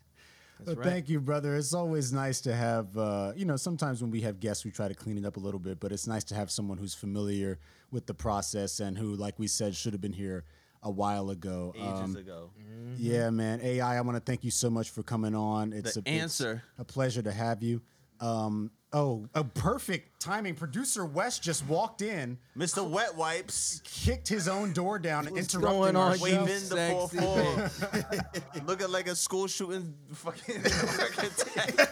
[0.65, 1.55] Well, thank you, brother.
[1.55, 4.89] It's always nice to have, uh, you know, sometimes when we have guests, we try
[4.89, 7.59] to clean it up a little bit, but it's nice to have someone who's familiar
[7.91, 10.43] with the process and who, like we said, should have been here
[10.83, 11.73] a while ago.
[11.77, 12.49] Ages Um, ago.
[12.97, 13.61] Yeah, man.
[13.61, 15.71] AI, I want to thank you so much for coming on.
[15.71, 16.63] It's The a, it's answer.
[16.77, 17.81] a pleasure to have you.
[18.21, 20.55] Um, oh, a perfect timing.
[20.55, 22.87] Producer West just walked in, Mr.
[22.87, 26.23] Wet Wipes kicked his own door down, and What's interrupting going our on, show.
[26.23, 28.65] waving the sexy 4-4.
[28.67, 31.87] Looking like a school shooting fucking American tag.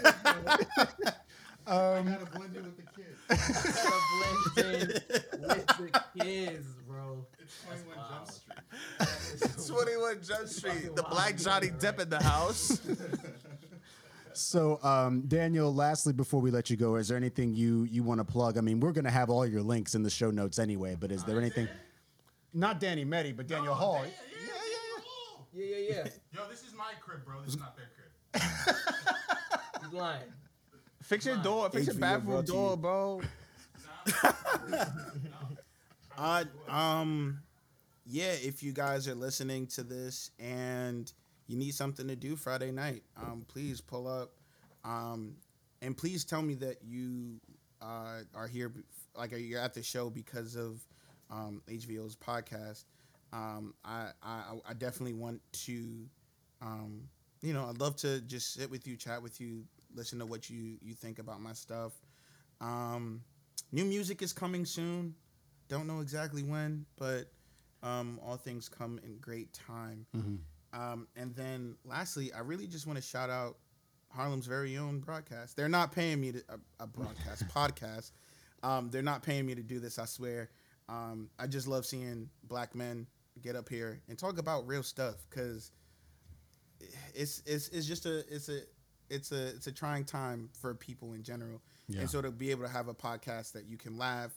[1.65, 4.01] blend in with the kids, gotta
[4.55, 4.87] blend in
[5.47, 7.25] with the kids, bro.
[7.39, 9.67] It's 21 Jump Street.
[9.67, 10.95] 21 Jump Street.
[10.95, 12.79] The black Johnny Depp in the house.
[14.37, 18.19] So, um, Daniel, lastly, before we let you go, is there anything you you want
[18.19, 18.57] to plug?
[18.57, 21.11] I mean, we're going to have all your links in the show notes anyway, but
[21.11, 21.67] is there anything?
[22.53, 24.03] Not Danny Meddy, but Daniel Hall.
[24.03, 25.77] Yeah, yeah, yeah.
[25.89, 26.03] Yeah.
[26.05, 26.11] yeah.
[26.33, 27.41] Yo, this is my crib, bro.
[27.41, 28.75] This is not their crib.
[29.83, 30.21] He's lying.
[31.01, 31.69] Fix your door.
[31.69, 32.77] Fix your HVO bathroom brought to door, you.
[32.77, 33.21] bro.
[36.19, 37.39] Uh, um,
[38.07, 41.13] yeah, if you guys are listening to this and
[41.47, 44.31] you need something to do Friday night, um, please pull up.
[44.83, 45.35] Um,
[45.81, 47.39] and please tell me that you
[47.81, 48.71] uh, are here,
[49.15, 50.81] like you're at the show because of
[51.29, 52.85] um, HVO's podcast.
[53.33, 56.07] Um, I, I I definitely want to,
[56.61, 57.09] um,
[57.41, 60.49] you know, I'd love to just sit with you, chat with you, listen to what
[60.49, 61.93] you you think about my stuff.
[62.61, 63.21] Um,
[63.71, 65.13] new music is coming soon.
[65.67, 67.25] Don't know exactly when, but
[67.83, 70.05] um, all things come in great time.
[70.73, 73.57] Um, and then lastly, I really just want to shout out
[74.09, 75.55] Harlem's very own broadcast.
[75.55, 78.11] They're not paying me to a, a broadcast podcast.
[78.63, 79.99] Um, they're not paying me to do this.
[79.99, 80.49] I swear.
[80.89, 83.07] Um, I just love seeing black men
[83.41, 85.71] get up here and talk about real stuff because
[87.13, 88.61] it's it's it's just a it's a
[89.09, 91.61] it's a it's a trying time for people in general.
[91.87, 92.01] Yeah.
[92.01, 94.31] And so to be able to have a podcast that you can laugh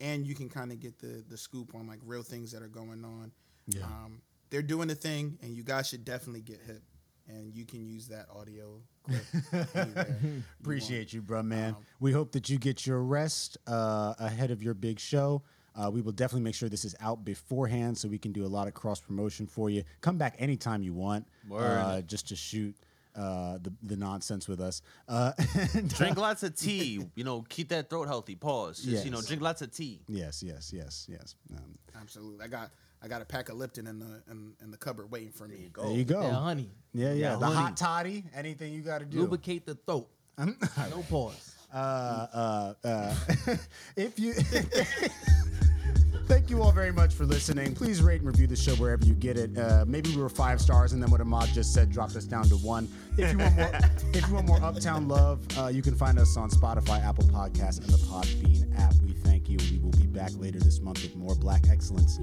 [0.00, 2.68] and you can kind of get the the scoop on like real things that are
[2.68, 3.32] going on.
[3.68, 3.84] Yeah.
[3.84, 6.82] Um, they're doing the thing, and you guys should definitely get hip.
[7.28, 8.80] And you can use that audio.
[9.04, 11.70] Clip anywhere you Appreciate you, bro, man.
[11.70, 15.42] Um, we hope that you get your rest uh, ahead of your big show.
[15.74, 18.48] Uh, we will definitely make sure this is out beforehand so we can do a
[18.48, 19.82] lot of cross promotion for you.
[20.00, 22.76] Come back anytime you want, uh, just to shoot
[23.16, 24.82] uh, the the nonsense with us.
[25.08, 25.32] Uh,
[25.74, 27.04] and, uh, Drink lots of tea.
[27.14, 28.34] You know, keep that throat healthy.
[28.34, 28.82] Pause.
[28.82, 30.00] Just, you know, drink lots of tea.
[30.08, 31.34] yes, yes, yes, yes.
[31.56, 32.44] Um, Absolutely.
[32.44, 32.70] I got
[33.02, 35.70] I got a pack of Lipton in the in, in the cupboard waiting for me.
[35.76, 36.22] there you go.
[36.22, 36.70] Yeah, honey.
[36.92, 37.32] Yeah, yeah.
[37.32, 37.56] Yeah, the honey.
[37.56, 38.24] hot toddy.
[38.34, 39.20] Anything you got to do.
[39.20, 40.08] Lubricate the throat.
[40.38, 41.54] no pause.
[41.72, 43.14] uh, uh, uh,
[43.96, 44.34] if you
[46.26, 49.14] thank you all very much for listening please rate and review the show wherever you
[49.14, 52.16] get it uh, maybe we were five stars and then what Ahmad just said dropped
[52.16, 52.86] us down to one
[53.16, 53.70] if you want more
[54.12, 57.78] if you want more uptown love uh, you can find us on spotify apple Podcasts,
[57.80, 61.16] and the podbean app we thank you we will be back later this month with
[61.16, 62.18] more black excellence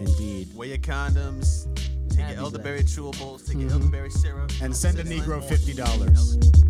[0.00, 1.66] indeed Wear your condoms.
[2.08, 3.46] Take Happy your elderberry chewables.
[3.46, 3.82] Take your mm-hmm.
[3.82, 4.50] elderberry syrup.
[4.62, 6.67] and send a negro $50